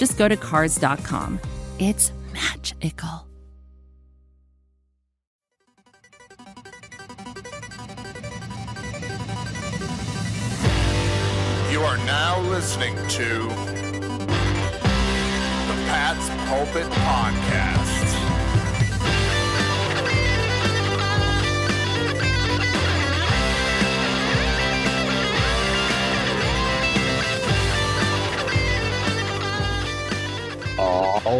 just 0.00 0.16
go 0.16 0.26
to 0.26 0.36
Cars.com. 0.36 1.38
It's 1.78 2.10
magical. 2.32 3.26
You 11.70 11.82
are 11.82 11.98
now 11.98 12.40
listening 12.48 12.96
to 12.96 13.28
the 15.68 15.76
Pat's 15.86 16.30
Pulpit 16.48 16.90
Podcast. 16.90 18.19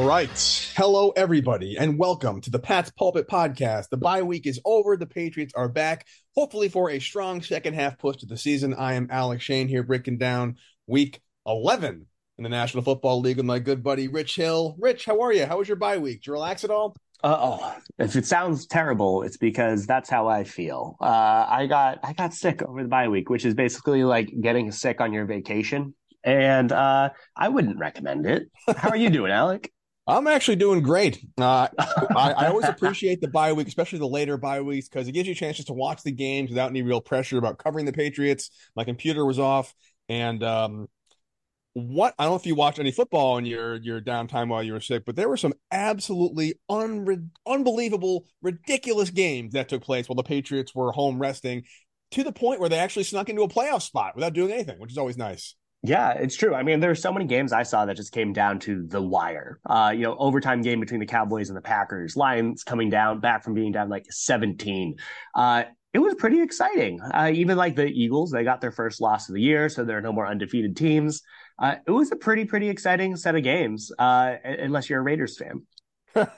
All 0.01 0.07
right. 0.07 0.73
Hello, 0.77 1.11
everybody, 1.11 1.77
and 1.77 1.99
welcome 1.99 2.41
to 2.41 2.51
the 2.51 2.59
Pat's 2.59 2.91
Pulpit 2.91 3.29
Podcast. 3.29 3.91
The 3.91 3.99
bye 3.99 4.23
week 4.23 4.47
is 4.47 4.59
over. 4.65 4.97
The 4.97 5.05
Patriots 5.05 5.53
are 5.55 5.69
back, 5.69 6.07
hopefully 6.35 6.71
for 6.71 6.89
a 6.89 6.99
strong 6.99 7.43
second 7.43 7.75
half 7.75 7.99
push 7.99 8.17
to 8.17 8.27
the 8.27 8.39
season. 8.39 8.73
I 8.73 8.95
am 8.95 9.09
Alec 9.11 9.43
Shane 9.43 9.69
here 9.69 9.83
breaking 9.83 10.17
down 10.17 10.57
week 10.87 11.21
11 11.45 12.07
in 12.39 12.43
the 12.43 12.49
National 12.49 12.83
Football 12.83 13.21
League 13.21 13.37
with 13.37 13.45
my 13.45 13.59
good 13.59 13.83
buddy 13.83 14.09
Rich 14.09 14.37
Hill. 14.37 14.75
Rich, 14.79 15.05
how 15.05 15.21
are 15.21 15.35
you? 15.35 15.45
How 15.45 15.59
was 15.59 15.69
your 15.69 15.77
bye 15.77 15.99
week? 15.99 16.23
Did 16.23 16.29
you 16.29 16.33
relax 16.33 16.65
at 16.65 16.71
all? 16.71 16.97
Uh, 17.23 17.37
oh, 17.39 17.77
if 17.99 18.17
it 18.17 18.25
sounds 18.25 18.67
terrible, 18.67 19.23
it's 19.23 19.37
because 19.37 19.87
that's 19.87 20.09
how 20.09 20.29
I 20.29 20.45
feel. 20.45 20.97
Uh, 20.99 21.45
I 21.47 21.67
got 21.67 21.99
I 22.03 22.15
got 22.15 22.33
sick 22.33 22.63
over 22.63 22.83
the 22.83 22.89
bye 22.89 23.09
week, 23.09 23.29
which 23.29 23.45
is 23.45 23.53
basically 23.53 24.05
like 24.05 24.33
getting 24.41 24.73
sick 24.73 25.03
on 25.03 25.13
your 25.13 25.27
vacation, 25.27 25.95
and 26.25 26.73
uh, 26.73 27.11
I 27.37 27.51
wouldn't 27.51 27.79
recommend 27.79 28.25
it. 28.25 28.45
How 28.79 28.89
are 28.89 28.97
you 28.97 29.11
doing, 29.11 29.31
Alec? 29.31 29.71
I'm 30.07 30.27
actually 30.27 30.57
doing 30.57 30.83
great. 30.83 31.25
Uh, 31.39 31.69
I, 31.79 32.33
I, 32.33 32.47
always 32.49 32.69
appreciate 32.69 33.21
the 33.21 33.29
bye 33.29 33.53
week, 33.53 33.69
especially 33.69 33.99
the 33.99 34.09
later 34.09 34.37
bye 34.37 34.61
weeks, 34.61 34.89
because 34.89 35.07
it 35.07 35.13
gives 35.13 35.29
you 35.29 35.33
a 35.33 35.37
chance 35.37 35.57
just 35.57 35.69
to 35.69 35.75
watch 35.75 36.03
the 36.03 36.11
games 36.11 36.51
without 36.51 36.71
any 36.71 36.83
real 36.83 37.01
pressure 37.01 37.39
about 37.39 37.59
covering 37.59 37.87
the 37.87 37.93
Patriots. 37.93 38.51
My 38.75 38.85
computer 38.85 39.25
was 39.25 39.39
off, 39.39 39.73
and 40.09 40.43
um, 40.43 40.89
what 41.75 42.15
I 42.19 42.25
don't 42.25 42.33
know 42.33 42.37
if 42.37 42.47
you 42.47 42.55
watched 42.55 42.79
any 42.79 42.91
football 42.91 43.39
in 43.39 43.47
your 43.47 43.77
your 43.77 44.01
downtime 44.01 44.49
while 44.49 44.63
you 44.63 44.73
were 44.73 44.81
sick, 44.81 45.05
but 45.05 45.17
there 45.17 45.29
were 45.29 45.37
some 45.37 45.55
absolutely 45.71 46.55
unre- 46.71 47.29
unbelievable, 47.47 48.27
ridiculous 48.43 49.11
games 49.11 49.53
that 49.53 49.69
took 49.69 49.83
place 49.83 50.09
while 50.09 50.17
the 50.17 50.23
Patriots 50.23 50.75
were 50.75 50.93
home 50.93 51.19
resting, 51.19 51.65
to 52.13 52.25
the 52.25 52.33
point 52.33 52.59
where 52.59 52.69
they 52.69 52.79
actually 52.79 53.05
snuck 53.05 53.29
into 53.29 53.43
a 53.43 53.49
playoff 53.49 53.83
spot 53.83 54.15
without 54.17 54.33
doing 54.33 54.51
anything, 54.51 54.79
which 54.79 54.91
is 54.91 54.99
always 54.99 55.17
nice. 55.17 55.55
Yeah, 55.83 56.13
it's 56.13 56.37
true. 56.37 56.55
I 56.55 56.63
mean, 56.63 56.81
there 56.81 56.91
were 56.91 56.95
so 56.95 57.13
many 57.13 57.25
games 57.25 57.53
I 57.53 57.63
saw 57.63 57.87
that 57.87 57.97
just 57.97 58.13
came 58.13 58.35
down 58.35 58.59
to 58.61 58.87
the 58.87 59.01
wire. 59.01 59.61
Uh, 59.65 59.93
you 59.95 60.03
know, 60.03 60.15
overtime 60.19 60.61
game 60.61 60.79
between 60.79 61.01
the 61.01 61.07
Cowboys 61.07 61.49
and 61.49 61.57
the 61.57 61.63
Packers, 61.63 62.17
Lions 62.17 62.65
coming 62.65 62.91
down 62.91 63.21
back 63.21 63.43
from 63.43 63.55
being 63.55 63.73
down 63.73 63.89
like 63.89 64.05
17. 64.11 64.97
Uh, 65.35 65.65
it 65.95 65.99
was 65.99 66.15
pretty 66.17 66.43
exciting. 66.43 67.01
Uh, 67.01 67.31
even 67.33 67.57
like 67.57 67.77
the 67.77 67.87
Eagles, 67.87 68.31
they 68.31 68.45
got 68.45 68.61
their 68.61 68.71
first 68.71 69.01
loss 69.01 69.29
of 69.29 69.35
the 69.35 69.41
year, 69.41 69.71
so 69.71 69.85
there 69.85 69.97
are 69.97 70.03
no 70.03 70.13
more 70.13 70.27
undefeated 70.27 70.77
teams. 70.77 71.23
Uh, 71.59 71.77
it 71.87 71.91
was 71.91 72.13
a 72.13 72.17
pretty, 72.17 72.45
pretty 72.45 72.69
exciting 72.69 73.17
set 73.17 73.35
of 73.35 73.43
games, 73.43 73.91
uh, 73.99 74.35
unless 74.45 74.91
you're 74.91 75.01
a 75.01 75.03
Raiders 75.03 75.39
fan. 75.39 75.63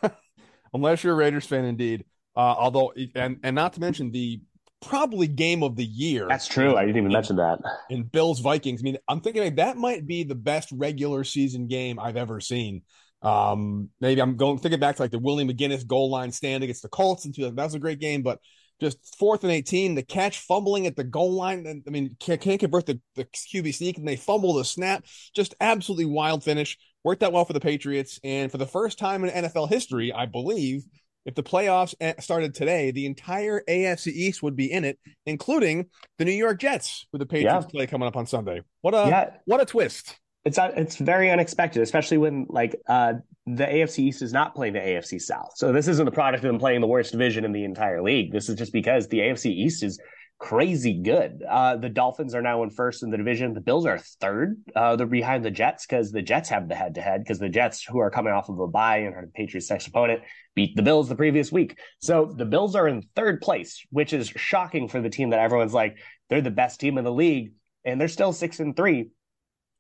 unless 0.72 1.02
you're 1.02 1.14
a 1.14 1.16
Raiders 1.16 1.46
fan, 1.46 1.64
indeed. 1.64 2.04
Uh, 2.36 2.54
although, 2.58 2.92
and 3.14 3.38
and 3.42 3.54
not 3.54 3.74
to 3.74 3.80
mention 3.80 4.10
the 4.10 4.40
probably 4.82 5.26
game 5.26 5.62
of 5.62 5.76
the 5.76 5.84
year. 5.84 6.26
That's 6.28 6.46
true. 6.46 6.76
I 6.76 6.82
didn't 6.84 6.98
even 6.98 7.12
mention 7.12 7.36
that. 7.36 7.60
In 7.88 8.02
Bills 8.02 8.40
Vikings. 8.40 8.80
I 8.80 8.84
mean, 8.84 8.98
I'm 9.08 9.20
thinking 9.20 9.42
like, 9.42 9.56
that 9.56 9.76
might 9.76 10.06
be 10.06 10.24
the 10.24 10.34
best 10.34 10.70
regular 10.72 11.24
season 11.24 11.68
game 11.68 11.98
I've 11.98 12.16
ever 12.16 12.40
seen. 12.40 12.82
Um, 13.22 13.90
maybe 14.00 14.20
I'm 14.20 14.36
going 14.36 14.58
thinking 14.58 14.80
back 14.80 14.96
to 14.96 15.02
like 15.02 15.12
the 15.12 15.18
Willie 15.18 15.44
McGinest 15.44 15.86
goal 15.86 16.10
line 16.10 16.32
stand 16.32 16.64
against 16.64 16.82
the 16.82 16.88
Colts 16.88 17.24
and 17.24 17.34
that 17.34 17.64
was 17.64 17.74
a 17.74 17.78
great 17.78 18.00
game, 18.00 18.22
but 18.22 18.40
just 18.80 19.16
fourth 19.16 19.44
and 19.44 19.52
18, 19.52 19.94
the 19.94 20.02
catch 20.02 20.40
fumbling 20.40 20.88
at 20.88 20.96
the 20.96 21.04
goal 21.04 21.32
line. 21.32 21.82
I 21.86 21.90
mean, 21.90 22.16
can't, 22.18 22.40
can't 22.40 22.58
convert 22.58 22.86
the, 22.86 23.00
the 23.14 23.24
QB 23.24 23.74
sneak 23.74 23.96
and 23.96 24.08
they 24.08 24.16
fumble 24.16 24.54
the 24.54 24.64
snap. 24.64 25.04
Just 25.34 25.54
absolutely 25.60 26.06
wild 26.06 26.42
finish. 26.42 26.76
Worked 27.04 27.22
out 27.22 27.32
well 27.32 27.44
for 27.44 27.52
the 27.52 27.60
Patriots. 27.60 28.18
And 28.24 28.50
for 28.50 28.58
the 28.58 28.66
first 28.66 28.98
time 28.98 29.24
in 29.24 29.44
NFL 29.44 29.68
history, 29.68 30.12
I 30.12 30.26
believe, 30.26 30.82
if 31.24 31.34
the 31.34 31.42
playoffs 31.42 31.94
started 32.22 32.54
today, 32.54 32.90
the 32.90 33.06
entire 33.06 33.62
AFC 33.68 34.08
East 34.08 34.42
would 34.42 34.56
be 34.56 34.70
in 34.70 34.84
it, 34.84 34.98
including 35.26 35.86
the 36.18 36.24
New 36.24 36.32
York 36.32 36.58
Jets 36.60 37.06
with 37.12 37.20
the 37.20 37.26
Patriots 37.26 37.66
yeah. 37.66 37.70
play 37.70 37.86
coming 37.86 38.08
up 38.08 38.16
on 38.16 38.26
Sunday. 38.26 38.62
What 38.80 38.94
a 38.94 39.08
yeah. 39.08 39.30
what 39.44 39.60
a 39.60 39.64
twist! 39.64 40.18
It's 40.44 40.58
uh, 40.58 40.72
it's 40.76 40.96
very 40.96 41.30
unexpected, 41.30 41.82
especially 41.82 42.18
when 42.18 42.46
like 42.48 42.74
uh, 42.88 43.14
the 43.46 43.64
AFC 43.64 44.00
East 44.00 44.22
is 44.22 44.32
not 44.32 44.54
playing 44.54 44.72
the 44.72 44.80
AFC 44.80 45.20
South. 45.20 45.52
So 45.54 45.72
this 45.72 45.88
isn't 45.88 46.04
the 46.04 46.10
product 46.10 46.44
of 46.44 46.48
them 46.48 46.58
playing 46.58 46.80
the 46.80 46.86
worst 46.86 47.12
division 47.12 47.44
in 47.44 47.52
the 47.52 47.64
entire 47.64 48.02
league. 48.02 48.32
This 48.32 48.48
is 48.48 48.56
just 48.56 48.72
because 48.72 49.08
the 49.08 49.18
AFC 49.20 49.46
East 49.46 49.82
is 49.82 50.00
crazy 50.42 50.94
good. 50.94 51.40
Uh, 51.48 51.76
the 51.76 51.88
Dolphins 51.88 52.34
are 52.34 52.42
now 52.42 52.64
in 52.64 52.70
first 52.70 53.04
in 53.04 53.10
the 53.10 53.16
division. 53.16 53.54
The 53.54 53.60
Bills 53.60 53.86
are 53.86 53.98
third. 53.98 54.56
Uh, 54.74 54.96
they're 54.96 55.06
behind 55.06 55.44
the 55.44 55.52
Jets 55.52 55.86
because 55.86 56.10
the 56.10 56.20
Jets 56.20 56.48
have 56.48 56.68
the 56.68 56.74
head 56.74 56.96
to 56.96 57.00
head 57.00 57.20
because 57.22 57.38
the 57.38 57.48
Jets, 57.48 57.84
who 57.84 58.00
are 58.00 58.10
coming 58.10 58.32
off 58.32 58.48
of 58.48 58.58
a 58.58 58.66
bye 58.66 58.98
and 58.98 59.14
are 59.14 59.22
the 59.24 59.32
Patriots' 59.32 59.70
next 59.70 59.86
opponent, 59.86 60.22
beat 60.54 60.76
the 60.76 60.82
Bills 60.82 61.08
the 61.08 61.16
previous 61.16 61.50
week. 61.50 61.78
So 62.00 62.32
the 62.36 62.44
Bills 62.44 62.74
are 62.74 62.88
in 62.88 63.02
third 63.14 63.40
place, 63.40 63.84
which 63.90 64.12
is 64.12 64.28
shocking 64.28 64.88
for 64.88 65.00
the 65.00 65.10
team 65.10 65.30
that 65.30 65.40
everyone's 65.40 65.74
like, 65.74 65.98
they're 66.28 66.40
the 66.40 66.50
best 66.50 66.80
team 66.80 66.98
in 66.98 67.04
the 67.04 67.12
league. 67.12 67.52
And 67.84 68.00
they're 68.00 68.08
still 68.08 68.32
six 68.32 68.60
and 68.60 68.76
three. 68.76 69.10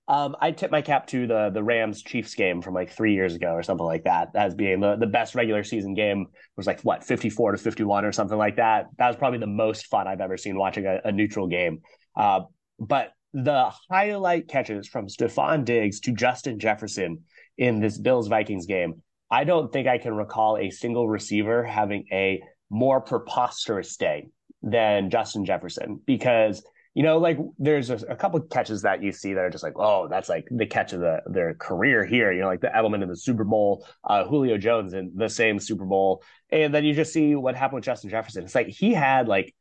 Um, 0.08 0.34
I 0.40 0.50
tip 0.50 0.72
my 0.72 0.82
cap 0.82 1.06
to 1.08 1.28
the 1.28 1.50
the 1.54 1.62
Rams 1.62 2.02
Chiefs 2.02 2.34
game 2.34 2.60
from 2.60 2.74
like 2.74 2.90
three 2.90 3.14
years 3.14 3.36
ago 3.36 3.52
or 3.52 3.62
something 3.62 3.86
like 3.86 4.04
that 4.04 4.30
as 4.34 4.54
being 4.54 4.80
the, 4.80 4.96
the 4.96 5.06
best 5.06 5.36
regular 5.36 5.62
season 5.62 5.94
game. 5.94 6.22
It 6.22 6.56
was 6.56 6.66
like 6.66 6.80
what 6.80 7.04
fifty 7.04 7.30
four 7.30 7.52
to 7.52 7.58
fifty 7.58 7.84
one 7.84 8.04
or 8.04 8.10
something 8.10 8.36
like 8.36 8.56
that. 8.56 8.86
That 8.98 9.06
was 9.06 9.16
probably 9.16 9.38
the 9.38 9.46
most 9.46 9.86
fun 9.86 10.08
I've 10.08 10.20
ever 10.20 10.36
seen 10.36 10.58
watching 10.58 10.86
a, 10.86 11.00
a 11.04 11.12
neutral 11.12 11.46
game. 11.46 11.82
Uh, 12.16 12.40
but 12.80 13.12
the 13.32 13.70
highlight 13.88 14.48
catches 14.48 14.88
from 14.88 15.06
Stefon 15.06 15.64
Diggs 15.64 16.00
to 16.00 16.12
Justin 16.12 16.58
Jefferson 16.58 17.22
in 17.56 17.80
this 17.80 17.96
Bills 17.96 18.26
Vikings 18.26 18.66
game, 18.66 19.00
I 19.32 19.44
don't 19.44 19.72
think 19.72 19.88
I 19.88 19.96
can 19.96 20.14
recall 20.14 20.58
a 20.58 20.68
single 20.68 21.08
receiver 21.08 21.64
having 21.64 22.06
a 22.12 22.42
more 22.68 23.00
preposterous 23.00 23.96
day 23.96 24.28
than 24.62 25.08
Justin 25.08 25.46
Jefferson 25.46 26.00
because 26.06 26.62
you 26.94 27.02
know, 27.02 27.16
like 27.16 27.38
there's 27.58 27.88
a, 27.88 27.96
a 28.10 28.16
couple 28.16 28.38
catches 28.40 28.82
that 28.82 29.02
you 29.02 29.12
see 29.12 29.32
that 29.32 29.40
are 29.40 29.48
just 29.48 29.64
like, 29.64 29.72
oh, 29.76 30.08
that's 30.08 30.28
like 30.28 30.46
the 30.50 30.66
catch 30.66 30.92
of 30.92 31.00
the 31.00 31.22
their 31.24 31.54
career 31.54 32.04
here. 32.04 32.30
You 32.32 32.42
know, 32.42 32.48
like 32.48 32.60
the 32.60 32.68
Edelman 32.68 33.02
in 33.02 33.08
the 33.08 33.16
Super 33.16 33.44
Bowl, 33.44 33.86
uh, 34.04 34.24
Julio 34.24 34.58
Jones 34.58 34.92
in 34.92 35.10
the 35.14 35.30
same 35.30 35.58
Super 35.58 35.86
Bowl, 35.86 36.22
and 36.50 36.74
then 36.74 36.84
you 36.84 36.92
just 36.92 37.14
see 37.14 37.34
what 37.34 37.56
happened 37.56 37.76
with 37.76 37.84
Justin 37.84 38.10
Jefferson. 38.10 38.44
It's 38.44 38.54
like 38.54 38.68
he 38.68 38.92
had 38.92 39.26
like 39.26 39.54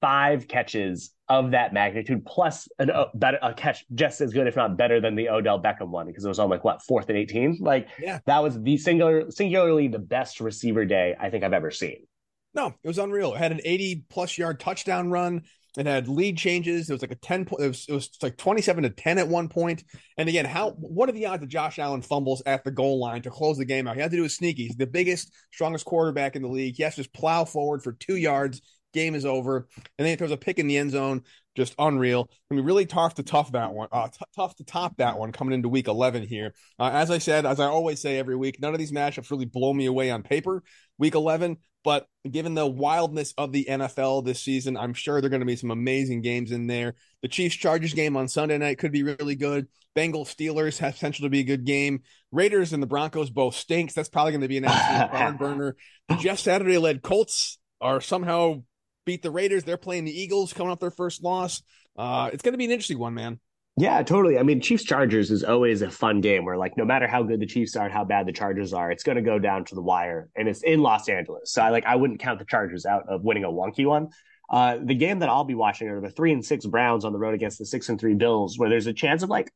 five 0.00 0.46
catches 0.46 1.10
of 1.30 1.52
that 1.52 1.72
magnitude 1.72 2.26
plus 2.26 2.68
an, 2.78 2.90
a, 2.90 3.06
better, 3.14 3.38
a 3.40 3.54
catch 3.54 3.86
just 3.94 4.20
as 4.20 4.32
good, 4.32 4.46
if 4.46 4.56
not 4.56 4.76
better, 4.76 5.00
than 5.00 5.14
the 5.14 5.30
Odell 5.30 5.62
Beckham 5.62 5.88
one 5.88 6.06
because 6.06 6.24
it 6.24 6.28
was 6.28 6.38
on 6.38 6.50
like 6.50 6.64
what 6.64 6.82
fourth 6.82 7.08
and 7.08 7.16
eighteen. 7.16 7.56
Like 7.60 7.88
yeah. 7.98 8.18
that 8.26 8.42
was 8.42 8.60
the 8.60 8.76
singular, 8.76 9.30
singularly 9.30 9.88
the 9.88 9.98
best 9.98 10.40
receiver 10.40 10.84
day 10.84 11.16
I 11.18 11.30
think 11.30 11.44
I've 11.44 11.54
ever 11.54 11.70
seen. 11.70 12.06
No, 12.52 12.74
it 12.82 12.88
was 12.88 12.98
unreal. 12.98 13.34
It 13.34 13.38
had 13.38 13.52
an 13.52 13.60
80 13.64 14.06
plus 14.10 14.36
yard 14.36 14.58
touchdown 14.58 15.10
run. 15.10 15.42
It 15.78 15.86
had 15.86 16.08
lead 16.08 16.36
changes. 16.36 16.90
It 16.90 16.92
was 16.92 17.02
like 17.02 17.12
a 17.12 17.16
10 17.16 17.44
point, 17.44 17.62
it 17.62 17.68
was, 17.68 17.86
it 17.88 17.92
was 17.92 18.10
like 18.22 18.36
27 18.36 18.82
to 18.82 18.90
10 18.90 19.18
at 19.18 19.28
one 19.28 19.48
point. 19.48 19.84
And 20.16 20.28
again, 20.28 20.44
how 20.44 20.70
what 20.72 21.08
are 21.08 21.12
the 21.12 21.26
odds 21.26 21.42
that 21.42 21.48
Josh 21.48 21.78
Allen 21.78 22.02
fumbles 22.02 22.42
at 22.44 22.64
the 22.64 22.72
goal 22.72 22.98
line 22.98 23.22
to 23.22 23.30
close 23.30 23.56
the 23.56 23.64
game 23.64 23.86
out? 23.86 23.94
He 23.94 24.02
had 24.02 24.10
to 24.10 24.16
do 24.16 24.24
a 24.24 24.28
sneaky. 24.28 24.66
He's 24.66 24.76
the 24.76 24.86
biggest, 24.86 25.32
strongest 25.52 25.84
quarterback 25.84 26.34
in 26.34 26.42
the 26.42 26.48
league. 26.48 26.74
He 26.76 26.82
has 26.82 26.96
to 26.96 27.02
just 27.02 27.14
plow 27.14 27.44
forward 27.44 27.84
for 27.84 27.92
two 27.92 28.16
yards, 28.16 28.62
game 28.92 29.14
is 29.14 29.24
over. 29.24 29.68
And 29.76 29.84
then 29.98 30.08
he 30.08 30.16
throws 30.16 30.30
a 30.30 30.36
pick 30.36 30.58
in 30.58 30.66
the 30.66 30.76
end 30.76 30.90
zone, 30.90 31.22
just 31.56 31.74
unreal. 31.78 32.28
I 32.50 32.54
mean, 32.54 32.64
really 32.64 32.86
tough 32.86 33.14
to 33.14 33.22
tough 33.22 33.52
that 33.52 33.72
one, 33.72 33.88
uh, 33.92 34.08
t- 34.08 34.24
tough 34.34 34.56
to 34.56 34.64
top 34.64 34.96
that 34.98 35.18
one 35.18 35.32
coming 35.32 35.54
into 35.54 35.68
week 35.68 35.88
11 35.88 36.24
here. 36.24 36.54
Uh, 36.78 36.90
as 36.92 37.10
I 37.10 37.18
said, 37.18 37.46
as 37.46 37.60
I 37.60 37.66
always 37.66 38.00
say 38.00 38.18
every 38.18 38.36
week, 38.36 38.60
none 38.60 38.72
of 38.72 38.78
these 38.78 38.92
matchups 38.92 39.30
really 39.30 39.46
blow 39.46 39.72
me 39.72 39.86
away 39.86 40.10
on 40.10 40.22
paper. 40.22 40.62
Week 40.98 41.14
11, 41.14 41.56
but 41.82 42.06
given 42.30 42.54
the 42.54 42.66
wildness 42.66 43.32
of 43.38 43.52
the 43.52 43.66
NFL 43.68 44.24
this 44.24 44.40
season, 44.40 44.76
I'm 44.76 44.92
sure 44.92 45.20
there 45.20 45.28
are 45.28 45.30
going 45.30 45.40
to 45.40 45.46
be 45.46 45.56
some 45.56 45.70
amazing 45.70 46.20
games 46.20 46.52
in 46.52 46.66
there. 46.66 46.94
The 47.22 47.28
Chiefs 47.28 47.56
Chargers 47.56 47.94
game 47.94 48.16
on 48.16 48.28
Sunday 48.28 48.58
night 48.58 48.78
could 48.78 48.92
be 48.92 49.02
really 49.02 49.34
good. 49.34 49.68
Bengals 49.96 50.34
Steelers 50.34 50.78
has 50.78 50.94
potential 50.94 51.24
to 51.24 51.30
be 51.30 51.40
a 51.40 51.44
good 51.44 51.64
game. 51.64 52.02
Raiders 52.30 52.72
and 52.72 52.82
the 52.82 52.86
Broncos 52.86 53.30
both 53.30 53.56
stinks. 53.56 53.94
That's 53.94 54.08
probably 54.08 54.32
going 54.32 54.42
to 54.42 54.48
be 54.48 54.58
an 54.58 54.66
absolute 54.66 55.12
barn 55.12 55.36
burner. 55.36 55.76
The 56.08 56.16
Jeff 56.16 56.38
Saturday 56.38 56.78
led 56.78 57.02
Colts 57.02 57.58
are 57.80 58.00
somehow 58.00 58.62
beat 59.04 59.22
the 59.22 59.30
Raiders. 59.30 59.64
They're 59.64 59.76
playing 59.76 60.04
the 60.04 60.20
Eagles 60.20 60.52
coming 60.52 60.70
off 60.70 60.80
their 60.80 60.90
first 60.90 61.22
loss. 61.22 61.62
Uh, 61.96 62.30
it's 62.32 62.42
going 62.42 62.52
to 62.52 62.58
be 62.58 62.64
an 62.64 62.70
interesting 62.70 62.98
one, 62.98 63.14
man. 63.14 63.40
Yeah, 63.76 64.02
totally. 64.02 64.38
I 64.38 64.42
mean, 64.42 64.60
Chiefs 64.60 64.84
Chargers 64.84 65.30
is 65.30 65.42
always 65.42 65.80
a 65.80 65.90
fun 65.90 66.20
game 66.20 66.44
where, 66.44 66.56
like, 66.56 66.76
no 66.76 66.84
matter 66.84 67.06
how 67.06 67.22
good 67.22 67.40
the 67.40 67.46
Chiefs 67.46 67.76
are 67.76 67.84
and 67.84 67.92
how 67.92 68.04
bad 68.04 68.26
the 68.26 68.32
Chargers 68.32 68.72
are, 68.74 68.90
it's 68.90 69.02
going 69.02 69.16
to 69.16 69.22
go 69.22 69.38
down 69.38 69.64
to 69.66 69.74
the 69.74 69.80
wire, 69.80 70.28
and 70.36 70.48
it's 70.48 70.62
in 70.62 70.80
Los 70.80 71.08
Angeles. 71.08 71.52
So, 71.52 71.62
I 71.62 71.70
like, 71.70 71.86
I 71.86 71.96
wouldn't 71.96 72.20
count 72.20 72.40
the 72.40 72.44
Chargers 72.44 72.84
out 72.84 73.08
of 73.08 73.22
winning 73.22 73.44
a 73.44 73.48
wonky 73.48 73.86
one. 73.86 74.08
Uh, 74.50 74.78
the 74.82 74.94
game 74.94 75.20
that 75.20 75.28
I'll 75.28 75.44
be 75.44 75.54
watching 75.54 75.88
are 75.88 76.00
the 76.00 76.10
three 76.10 76.32
and 76.32 76.44
six 76.44 76.66
Browns 76.66 77.04
on 77.04 77.12
the 77.12 77.18
road 77.18 77.34
against 77.34 77.58
the 77.58 77.64
six 77.64 77.88
and 77.88 77.98
three 77.98 78.14
Bills, 78.14 78.58
where 78.58 78.68
there's 78.68 78.86
a 78.86 78.92
chance 78.92 79.22
of 79.22 79.30
like 79.30 79.50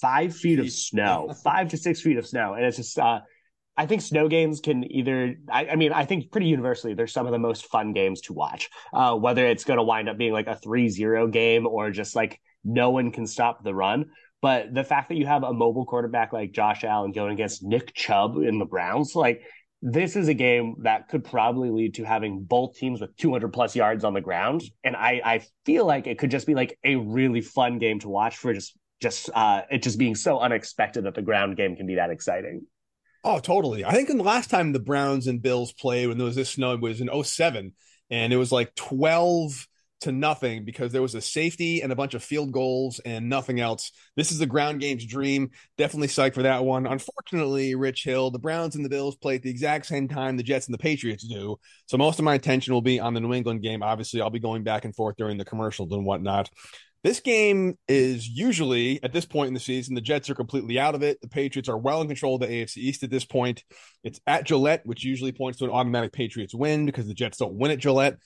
five 0.00 0.36
feet 0.36 0.58
of 0.58 0.70
snow, 0.70 1.34
five 1.42 1.68
to 1.68 1.78
six 1.78 2.00
feet 2.00 2.18
of 2.18 2.26
snow, 2.26 2.54
and 2.54 2.64
it's 2.64 2.76
just. 2.76 2.98
Uh, 2.98 3.20
I 3.76 3.86
think 3.86 4.02
snow 4.02 4.28
games 4.28 4.60
can 4.60 4.90
either. 4.92 5.36
I, 5.50 5.68
I, 5.68 5.76
mean, 5.76 5.92
I 5.92 6.04
think 6.04 6.30
pretty 6.30 6.46
universally, 6.46 6.94
they're 6.94 7.06
some 7.06 7.26
of 7.26 7.32
the 7.32 7.38
most 7.38 7.66
fun 7.66 7.92
games 7.92 8.20
to 8.22 8.34
watch. 8.34 8.68
Uh, 8.92 9.16
whether 9.16 9.46
it's 9.46 9.64
going 9.64 9.78
to 9.78 9.82
wind 9.82 10.08
up 10.08 10.18
being 10.18 10.32
like 10.32 10.46
a 10.46 10.58
3-0 10.62 11.32
game 11.32 11.66
or 11.66 11.90
just 11.90 12.14
like 12.14 12.40
no 12.64 12.90
one 12.90 13.12
can 13.12 13.26
stop 13.26 13.64
the 13.64 13.74
run. 13.74 14.10
But 14.42 14.74
the 14.74 14.84
fact 14.84 15.08
that 15.08 15.16
you 15.16 15.26
have 15.26 15.44
a 15.44 15.52
mobile 15.52 15.86
quarterback 15.86 16.32
like 16.32 16.52
Josh 16.52 16.84
Allen 16.84 17.12
going 17.12 17.32
against 17.32 17.62
Nick 17.62 17.94
Chubb 17.94 18.36
in 18.36 18.58
the 18.58 18.64
Browns, 18.64 19.14
like 19.14 19.42
this 19.80 20.16
is 20.16 20.28
a 20.28 20.34
game 20.34 20.76
that 20.82 21.08
could 21.08 21.24
probably 21.24 21.70
lead 21.70 21.94
to 21.94 22.04
having 22.04 22.42
both 22.42 22.76
teams 22.76 23.00
with 23.00 23.16
200 23.16 23.52
plus 23.52 23.74
yards 23.74 24.04
on 24.04 24.14
the 24.14 24.20
ground. 24.20 24.62
And 24.84 24.94
I, 24.96 25.20
I 25.24 25.42
feel 25.64 25.86
like 25.86 26.06
it 26.06 26.18
could 26.18 26.30
just 26.30 26.46
be 26.46 26.54
like 26.54 26.78
a 26.84 26.96
really 26.96 27.40
fun 27.40 27.78
game 27.78 28.00
to 28.00 28.08
watch 28.08 28.36
for 28.36 28.52
just, 28.52 28.76
just, 29.00 29.30
uh, 29.34 29.62
it 29.70 29.82
just 29.82 29.98
being 29.98 30.14
so 30.14 30.38
unexpected 30.38 31.04
that 31.04 31.14
the 31.14 31.22
ground 31.22 31.56
game 31.56 31.74
can 31.74 31.86
be 31.86 31.96
that 31.96 32.10
exciting. 32.10 32.66
Oh, 33.24 33.38
totally. 33.38 33.84
I 33.84 33.92
think 33.92 34.10
in 34.10 34.18
the 34.18 34.24
last 34.24 34.50
time 34.50 34.72
the 34.72 34.80
Browns 34.80 35.26
and 35.28 35.40
Bills 35.40 35.72
played 35.72 36.08
when 36.08 36.18
there 36.18 36.26
was 36.26 36.36
this 36.36 36.50
snow 36.50 36.76
was 36.76 37.00
in 37.00 37.08
07 37.24 37.72
and 38.10 38.32
it 38.32 38.36
was 38.36 38.50
like 38.50 38.74
12 38.74 39.68
to 40.00 40.10
nothing 40.10 40.64
because 40.64 40.90
there 40.90 41.00
was 41.00 41.14
a 41.14 41.20
safety 41.20 41.80
and 41.80 41.92
a 41.92 41.96
bunch 41.96 42.14
of 42.14 42.24
field 42.24 42.50
goals 42.50 43.00
and 43.04 43.28
nothing 43.28 43.60
else. 43.60 43.92
This 44.16 44.32
is 44.32 44.38
the 44.38 44.46
ground 44.46 44.80
game's 44.80 45.06
dream. 45.06 45.50
Definitely 45.78 46.08
psyched 46.08 46.34
for 46.34 46.42
that 46.42 46.64
one. 46.64 46.86
Unfortunately, 46.88 47.76
Rich 47.76 48.02
Hill, 48.02 48.32
the 48.32 48.40
Browns 48.40 48.74
and 48.74 48.84
the 48.84 48.88
Bills 48.88 49.14
play 49.14 49.36
at 49.36 49.42
the 49.42 49.50
exact 49.50 49.86
same 49.86 50.08
time 50.08 50.36
the 50.36 50.42
Jets 50.42 50.66
and 50.66 50.74
the 50.74 50.78
Patriots 50.78 51.22
do. 51.22 51.56
So 51.86 51.96
most 51.96 52.18
of 52.18 52.24
my 52.24 52.34
attention 52.34 52.74
will 52.74 52.82
be 52.82 52.98
on 52.98 53.14
the 53.14 53.20
New 53.20 53.32
England 53.32 53.62
game. 53.62 53.84
Obviously, 53.84 54.20
I'll 54.20 54.30
be 54.30 54.40
going 54.40 54.64
back 54.64 54.84
and 54.84 54.94
forth 54.94 55.14
during 55.16 55.38
the 55.38 55.44
commercials 55.44 55.92
and 55.92 56.04
whatnot. 56.04 56.50
This 57.02 57.18
game 57.20 57.76
is 57.88 58.28
usually 58.28 59.02
at 59.02 59.12
this 59.12 59.24
point 59.24 59.48
in 59.48 59.54
the 59.54 59.60
season, 59.60 59.94
the 59.94 60.00
Jets 60.00 60.30
are 60.30 60.36
completely 60.36 60.78
out 60.78 60.94
of 60.94 61.02
it. 61.02 61.20
The 61.20 61.28
Patriots 61.28 61.68
are 61.68 61.76
well 61.76 62.00
in 62.00 62.06
control 62.06 62.36
of 62.36 62.40
the 62.40 62.46
AFC 62.46 62.76
East 62.76 63.02
at 63.02 63.10
this 63.10 63.24
point. 63.24 63.64
It's 64.04 64.20
at 64.26 64.44
Gillette, 64.44 64.86
which 64.86 65.04
usually 65.04 65.32
points 65.32 65.58
to 65.58 65.64
an 65.64 65.70
automatic 65.70 66.12
Patriots 66.12 66.54
win 66.54 66.86
because 66.86 67.08
the 67.08 67.14
Jets 67.14 67.38
don't 67.38 67.54
win 67.54 67.72
at 67.72 67.80
Gillette. 67.80 68.18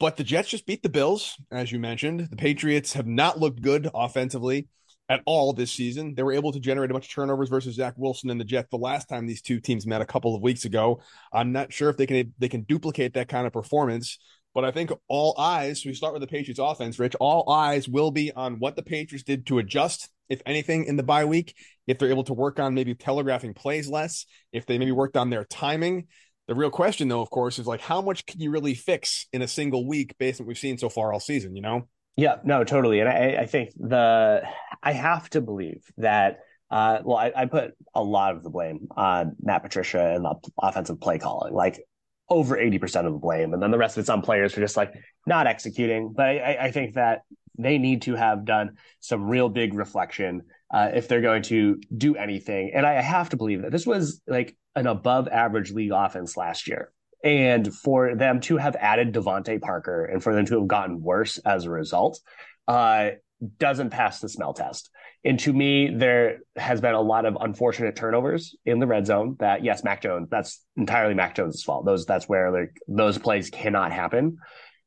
But 0.00 0.16
the 0.16 0.24
Jets 0.24 0.48
just 0.48 0.66
beat 0.66 0.82
the 0.82 0.88
Bills, 0.88 1.36
as 1.52 1.70
you 1.70 1.78
mentioned. 1.78 2.28
The 2.30 2.36
Patriots 2.36 2.94
have 2.94 3.06
not 3.06 3.38
looked 3.38 3.62
good 3.62 3.88
offensively 3.94 4.66
at 5.10 5.22
all 5.26 5.52
this 5.52 5.72
season. 5.72 6.14
They 6.14 6.22
were 6.22 6.32
able 6.32 6.52
to 6.52 6.60
generate 6.60 6.90
a 6.90 6.94
bunch 6.94 7.06
of 7.06 7.12
turnovers 7.12 7.48
versus 7.48 7.74
Zach 7.74 7.94
Wilson 7.96 8.30
and 8.30 8.40
the 8.40 8.44
Jets 8.44 8.68
the 8.70 8.78
last 8.78 9.08
time 9.08 9.26
these 9.26 9.42
two 9.42 9.60
teams 9.60 9.86
met 9.86 10.00
a 10.00 10.06
couple 10.06 10.34
of 10.34 10.40
weeks 10.40 10.64
ago. 10.64 11.02
I'm 11.32 11.52
not 11.52 11.72
sure 11.72 11.90
if 11.90 11.96
they 11.96 12.06
can 12.06 12.32
they 12.38 12.48
can 12.48 12.62
duplicate 12.62 13.14
that 13.14 13.28
kind 13.28 13.46
of 13.46 13.52
performance. 13.52 14.18
But 14.54 14.64
I 14.64 14.72
think 14.72 14.90
all 15.08 15.34
eyes, 15.38 15.84
we 15.84 15.94
start 15.94 16.12
with 16.12 16.22
the 16.22 16.28
Patriots 16.28 16.58
offense, 16.58 16.98
Rich, 16.98 17.14
all 17.20 17.50
eyes 17.50 17.88
will 17.88 18.10
be 18.10 18.32
on 18.32 18.58
what 18.58 18.76
the 18.76 18.82
Patriots 18.82 19.22
did 19.22 19.46
to 19.46 19.58
adjust, 19.58 20.08
if 20.28 20.42
anything, 20.44 20.84
in 20.84 20.96
the 20.96 21.02
bye 21.02 21.24
week. 21.24 21.54
If 21.86 21.98
they're 21.98 22.10
able 22.10 22.24
to 22.24 22.34
work 22.34 22.58
on 22.58 22.74
maybe 22.74 22.94
telegraphing 22.94 23.54
plays 23.54 23.88
less, 23.88 24.26
if 24.52 24.66
they 24.66 24.78
maybe 24.78 24.92
worked 24.92 25.16
on 25.16 25.30
their 25.30 25.44
timing. 25.44 26.06
The 26.48 26.54
real 26.56 26.70
question, 26.70 27.08
though, 27.08 27.20
of 27.20 27.30
course, 27.30 27.60
is 27.60 27.66
like 27.66 27.80
how 27.80 28.00
much 28.00 28.26
can 28.26 28.40
you 28.40 28.50
really 28.50 28.74
fix 28.74 29.28
in 29.32 29.42
a 29.42 29.48
single 29.48 29.86
week 29.86 30.16
based 30.18 30.40
on 30.40 30.46
what 30.46 30.48
we've 30.48 30.58
seen 30.58 30.78
so 30.78 30.88
far 30.88 31.12
all 31.12 31.20
season, 31.20 31.54
you 31.54 31.62
know? 31.62 31.88
Yeah, 32.16 32.36
no, 32.44 32.64
totally. 32.64 33.00
And 33.00 33.08
I, 33.08 33.42
I 33.42 33.46
think 33.46 33.70
the 33.76 34.42
I 34.82 34.92
have 34.92 35.30
to 35.30 35.40
believe 35.40 35.84
that 35.98 36.40
uh, 36.70 37.00
well, 37.04 37.16
I, 37.16 37.32
I, 37.34 37.46
put 37.46 37.72
a 37.96 38.02
lot 38.02 38.36
of 38.36 38.44
the 38.44 38.50
blame 38.50 38.86
on 38.96 39.34
Matt 39.42 39.62
Patricia 39.62 40.14
and 40.14 40.24
the 40.24 40.34
offensive 40.62 41.00
play 41.00 41.18
calling, 41.18 41.52
like 41.52 41.80
over 42.30 42.56
80% 42.56 43.06
of 43.06 43.12
the 43.12 43.18
blame. 43.18 43.52
And 43.52 43.62
then 43.62 43.70
the 43.70 43.78
rest 43.78 43.96
of 43.96 44.02
it's 44.02 44.08
on 44.08 44.22
players 44.22 44.54
for 44.54 44.60
just 44.60 44.76
like 44.76 44.94
not 45.26 45.46
executing. 45.46 46.12
But 46.12 46.26
I, 46.26 46.58
I 46.60 46.70
think 46.70 46.94
that 46.94 47.22
they 47.58 47.78
need 47.78 48.02
to 48.02 48.14
have 48.14 48.44
done 48.44 48.76
some 49.00 49.28
real 49.28 49.48
big 49.48 49.74
reflection 49.74 50.42
uh, 50.72 50.90
if 50.94 51.08
they're 51.08 51.20
going 51.20 51.42
to 51.42 51.80
do 51.96 52.16
anything. 52.16 52.72
And 52.74 52.86
I 52.86 53.00
have 53.00 53.30
to 53.30 53.36
believe 53.36 53.62
that 53.62 53.72
this 53.72 53.86
was 53.86 54.22
like 54.26 54.56
an 54.76 54.86
above 54.86 55.28
average 55.28 55.72
league 55.72 55.92
offense 55.92 56.36
last 56.36 56.68
year. 56.68 56.92
And 57.22 57.74
for 57.74 58.14
them 58.14 58.40
to 58.42 58.56
have 58.56 58.76
added 58.76 59.12
DeVante 59.12 59.60
Parker 59.60 60.06
and 60.06 60.22
for 60.22 60.34
them 60.34 60.46
to 60.46 60.60
have 60.60 60.68
gotten 60.68 61.02
worse 61.02 61.38
as 61.38 61.64
a 61.64 61.70
result, 61.70 62.18
uh, 62.66 63.10
doesn't 63.58 63.90
pass 63.90 64.20
the 64.20 64.28
smell 64.28 64.52
test. 64.52 64.90
And 65.24 65.38
to 65.40 65.52
me, 65.52 65.90
there 65.94 66.38
has 66.56 66.80
been 66.80 66.94
a 66.94 67.00
lot 67.00 67.26
of 67.26 67.36
unfortunate 67.40 67.96
turnovers 67.96 68.56
in 68.64 68.78
the 68.78 68.86
red 68.86 69.06
zone 69.06 69.36
that 69.38 69.62
yes, 69.64 69.84
Mac 69.84 70.02
Jones, 70.02 70.28
that's 70.30 70.64
entirely 70.76 71.14
Mac 71.14 71.34
Jones' 71.34 71.62
fault. 71.62 71.84
Those 71.84 72.06
that's 72.06 72.28
where 72.28 72.50
like 72.50 72.76
those 72.88 73.18
plays 73.18 73.50
cannot 73.50 73.92
happen 73.92 74.38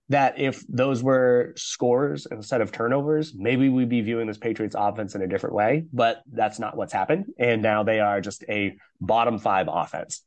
that 0.10 0.38
if 0.38 0.64
those 0.68 1.02
were 1.02 1.54
scores 1.56 2.28
instead 2.30 2.62
of 2.62 2.72
turnovers, 2.72 3.34
maybe 3.36 3.70
we'd 3.70 3.90
be 3.90 4.02
viewing 4.02 4.28
this 4.28 4.38
Patriots 4.38 4.76
offense 4.78 5.16
in 5.16 5.22
a 5.22 5.28
different 5.28 5.56
way, 5.56 5.86
but 5.94 6.22
that's 6.32 6.60
not 6.60 6.76
what's 6.76 6.94
happened. 6.94 7.26
And 7.40 7.62
now 7.62 7.84
they 7.84 8.00
are 8.00 8.20
just 8.20 8.44
a 8.50 8.76
bottom 9.00 9.40
five 9.40 9.68
offense. 9.72 10.22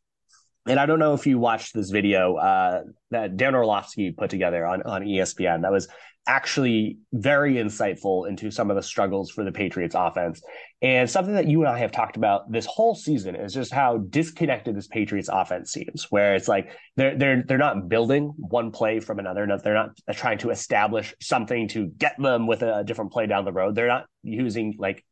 And 0.67 0.81
I 0.81 0.87
don't 0.87 0.99
know 0.99 1.15
if 1.15 1.27
you 1.27 1.39
watched 1.39 1.75
this 1.75 1.91
video 1.91 2.37
uh, 2.37 2.83
that 3.11 3.37
Dan 3.37 3.55
Orlovsky 3.55 4.11
put 4.11 4.31
together 4.31 4.67
on, 4.67 4.83
on 4.83 5.03
ESPN. 5.03 5.63
That 5.63 5.73
was 5.73 5.89
actually 6.29 6.99
very 7.13 7.55
insightful 7.55 8.29
into 8.29 8.51
some 8.51 8.69
of 8.69 8.77
the 8.77 8.83
struggles 8.83 9.31
for 9.31 9.45
the 9.45 9.53
Patriots 9.53 9.95
offense. 9.97 10.43
And 10.83 11.09
something 11.09 11.35
that 11.35 11.47
you 11.47 11.61
and 11.61 11.69
I 11.69 11.79
have 11.79 11.93
talked 11.93 12.17
about 12.17 12.51
this 12.51 12.67
whole 12.67 12.95
season 12.95 13.37
is 13.37 13.55
just 13.55 13.73
how 13.73 13.99
disconnected 13.99 14.77
this 14.77 14.89
Patriots 14.89 15.31
offense 15.33 15.73
seems, 15.73 16.11
where 16.11 16.35
it's 16.35 16.49
like 16.49 16.73
they're 16.97 17.17
they're 17.17 17.45
they're 17.47 17.59
not 17.59 17.89
building 17.89 18.33
one 18.37 18.73
play 18.73 18.99
from 18.99 19.21
another. 19.21 19.47
They're 19.63 19.75
not 19.75 19.91
trying 20.15 20.39
to 20.39 20.51
establish 20.51 21.15
something 21.21 21.69
to 21.69 21.87
get 21.87 22.17
them 22.19 22.47
with 22.47 22.63
a 22.63 22.83
different 22.85 23.13
play 23.13 23.27
down 23.27 23.45
the 23.45 23.53
road. 23.53 23.77
They're 23.77 23.87
not 23.87 24.07
using 24.23 24.75
like 24.79 25.05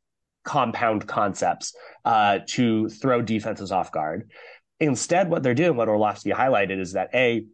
compound 0.45 1.07
concepts 1.07 1.75
uh, 2.05 2.41
to 2.47 2.89
throw 2.89 3.23
defenses 3.23 3.73
off 3.73 3.91
guard. 3.93 4.31
Instead, 4.81 5.31
what 5.31 5.43
they're 5.43 5.55
doing, 5.55 5.77
what 5.77 5.89
Orlovsky 5.89 6.31
highlighted, 6.31 6.81
is 6.81 6.93
that 6.93 7.11
a 7.15 7.45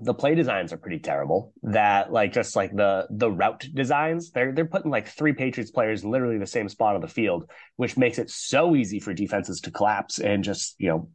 the 0.00 0.14
play 0.14 0.34
designs 0.34 0.72
are 0.72 0.78
pretty 0.78 0.98
terrible. 0.98 1.52
That 1.62 2.12
like 2.12 2.32
just 2.32 2.56
like 2.56 2.74
the 2.74 3.06
the 3.10 3.30
route 3.30 3.66
designs, 3.74 4.30
they're 4.30 4.52
they're 4.52 4.64
putting 4.64 4.90
like 4.90 5.08
three 5.08 5.32
Patriots 5.32 5.70
players 5.70 6.04
literally 6.04 6.38
the 6.38 6.46
same 6.46 6.68
spot 6.68 6.94
on 6.94 7.00
the 7.00 7.08
field, 7.08 7.48
which 7.76 7.96
makes 7.96 8.18
it 8.18 8.30
so 8.30 8.74
easy 8.74 9.00
for 9.00 9.12
defenses 9.12 9.60
to 9.62 9.70
collapse 9.70 10.18
and 10.18 10.44
just 10.44 10.74
you 10.78 10.88
know 10.88 11.08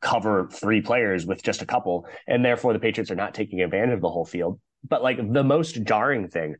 cover 0.00 0.48
three 0.52 0.80
players 0.80 1.26
with 1.26 1.42
just 1.42 1.62
a 1.62 1.66
couple, 1.66 2.06
and 2.26 2.44
therefore 2.44 2.72
the 2.72 2.78
Patriots 2.78 3.10
are 3.10 3.16
not 3.16 3.34
taking 3.34 3.60
advantage 3.60 3.94
of 3.94 4.00
the 4.00 4.10
whole 4.10 4.26
field. 4.26 4.60
But 4.86 5.02
like 5.02 5.18
the 5.32 5.44
most 5.44 5.82
jarring 5.82 6.28
thing 6.28 6.56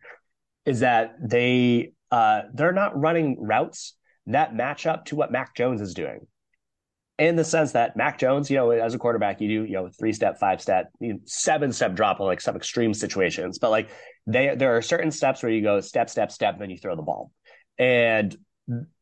is 0.65 0.81
that 0.81 1.15
they 1.21 1.93
uh 2.11 2.43
they're 2.55 2.73
not 2.73 2.99
running 2.99 3.37
routes 3.41 3.95
that 4.27 4.55
match 4.55 4.87
up 4.87 5.07
to 5.07 5.17
what 5.17 5.33
Mac 5.33 5.55
Jones 5.55 5.81
is 5.81 5.95
doing 5.95 6.27
in 7.19 7.35
the 7.35 7.45
sense 7.45 7.73
that 7.73 7.97
Mac 7.97 8.19
Jones, 8.19 8.49
you 8.49 8.57
know, 8.57 8.71
as 8.71 8.95
a 8.95 8.99
quarterback, 8.99 9.41
you 9.41 9.49
do, 9.49 9.65
you 9.65 9.75
know, 9.75 9.89
three 9.99 10.13
step, 10.13 10.39
five 10.39 10.61
step, 10.61 10.91
you 11.01 11.15
know, 11.15 11.19
seven 11.25 11.73
step 11.73 11.95
drop 11.95 12.21
on 12.21 12.27
like 12.27 12.41
some 12.41 12.55
extreme 12.55 12.95
situations. 12.95 13.59
But 13.59 13.71
like 13.71 13.91
they, 14.27 14.55
there 14.55 14.77
are 14.77 14.83
certain 14.83 15.11
steps 15.11 15.43
where 15.43 15.51
you 15.51 15.63
go 15.63 15.81
step, 15.81 16.09
step, 16.09 16.31
step, 16.31 16.59
then 16.59 16.71
you 16.71 16.79
throw 16.79 16.95
the 16.95 17.03
ball. 17.03 17.33
And 17.77 18.37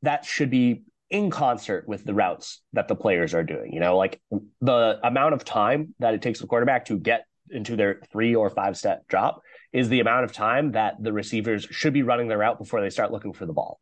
that 0.02 0.24
should 0.24 0.50
be 0.50 0.84
in 1.10 1.30
concert 1.30 1.86
with 1.86 2.04
the 2.04 2.14
routes 2.14 2.62
that 2.72 2.88
the 2.88 2.94
players 2.94 3.34
are 3.34 3.44
doing. 3.44 3.72
You 3.72 3.80
know, 3.80 3.98
like 3.98 4.20
the 4.62 4.98
amount 5.04 5.34
of 5.34 5.44
time 5.44 5.94
that 5.98 6.14
it 6.14 6.22
takes 6.22 6.40
the 6.40 6.46
quarterback 6.46 6.86
to 6.86 6.98
get 6.98 7.26
into 7.50 7.76
their 7.76 8.00
three 8.10 8.34
or 8.34 8.48
five 8.48 8.76
step 8.78 9.06
drop 9.08 9.42
is 9.72 9.88
the 9.88 10.00
amount 10.00 10.24
of 10.24 10.32
time 10.32 10.72
that 10.72 10.94
the 11.00 11.12
receivers 11.12 11.66
should 11.70 11.92
be 11.92 12.02
running 12.02 12.28
their 12.28 12.38
route 12.38 12.58
before 12.58 12.80
they 12.80 12.90
start 12.90 13.12
looking 13.12 13.34
for 13.34 13.44
the 13.44 13.52
ball. 13.52 13.78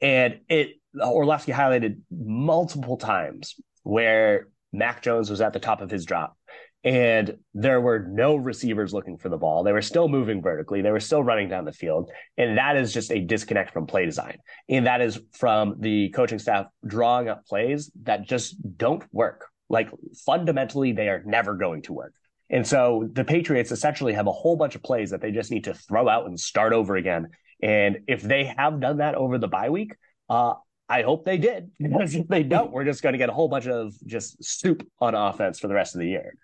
And 0.00 0.40
it 0.48 0.70
Orlovsky 0.98 1.52
highlighted 1.52 1.98
multiple 2.10 2.96
times 2.96 3.56
where 3.84 4.48
Mac 4.72 5.02
Jones 5.02 5.30
was 5.30 5.40
at 5.40 5.52
the 5.52 5.60
top 5.60 5.80
of 5.80 5.90
his 5.90 6.04
drop 6.04 6.36
and 6.84 7.38
there 7.54 7.80
were 7.80 7.98
no 7.98 8.36
receivers 8.36 8.92
looking 8.92 9.16
for 9.16 9.30
the 9.30 9.38
ball. 9.38 9.64
They 9.64 9.72
were 9.72 9.80
still 9.80 10.06
moving 10.06 10.42
vertically. 10.42 10.82
They 10.82 10.90
were 10.90 11.00
still 11.00 11.22
running 11.22 11.48
down 11.48 11.64
the 11.64 11.72
field. 11.72 12.10
And 12.36 12.58
that 12.58 12.76
is 12.76 12.92
just 12.92 13.10
a 13.10 13.20
disconnect 13.20 13.72
from 13.72 13.86
play 13.86 14.04
design. 14.04 14.36
And 14.68 14.86
that 14.86 15.00
is 15.00 15.18
from 15.32 15.76
the 15.80 16.10
coaching 16.10 16.38
staff 16.38 16.66
drawing 16.86 17.28
up 17.28 17.46
plays 17.46 17.90
that 18.02 18.28
just 18.28 18.56
don't 18.76 19.02
work. 19.12 19.46
Like 19.70 19.88
fundamentally, 20.26 20.92
they 20.92 21.08
are 21.08 21.22
never 21.24 21.54
going 21.54 21.82
to 21.82 21.94
work. 21.94 22.12
And 22.50 22.66
so 22.66 23.08
the 23.10 23.24
Patriots 23.24 23.72
essentially 23.72 24.12
have 24.12 24.26
a 24.26 24.32
whole 24.32 24.56
bunch 24.56 24.74
of 24.74 24.82
plays 24.82 25.10
that 25.10 25.22
they 25.22 25.32
just 25.32 25.50
need 25.50 25.64
to 25.64 25.72
throw 25.72 26.06
out 26.06 26.26
and 26.26 26.38
start 26.38 26.74
over 26.74 26.96
again. 26.96 27.28
And 27.62 28.00
if 28.06 28.20
they 28.20 28.52
have 28.58 28.78
done 28.78 28.98
that 28.98 29.14
over 29.14 29.38
the 29.38 29.48
bye 29.48 29.70
week, 29.70 29.94
uh, 30.28 30.54
I 30.88 31.02
hope 31.02 31.24
they 31.24 31.38
did. 31.38 31.70
Because 31.78 32.14
if 32.14 32.28
they 32.28 32.42
don't, 32.42 32.72
we're 32.72 32.84
just 32.84 33.02
going 33.02 33.14
to 33.14 33.18
get 33.18 33.28
a 33.28 33.32
whole 33.32 33.48
bunch 33.48 33.66
of 33.66 33.94
just 34.06 34.42
soup 34.42 34.86
on 35.00 35.14
offense 35.14 35.58
for 35.58 35.68
the 35.68 35.74
rest 35.74 35.94
of 35.94 36.00
the 36.00 36.08
year. 36.08 36.34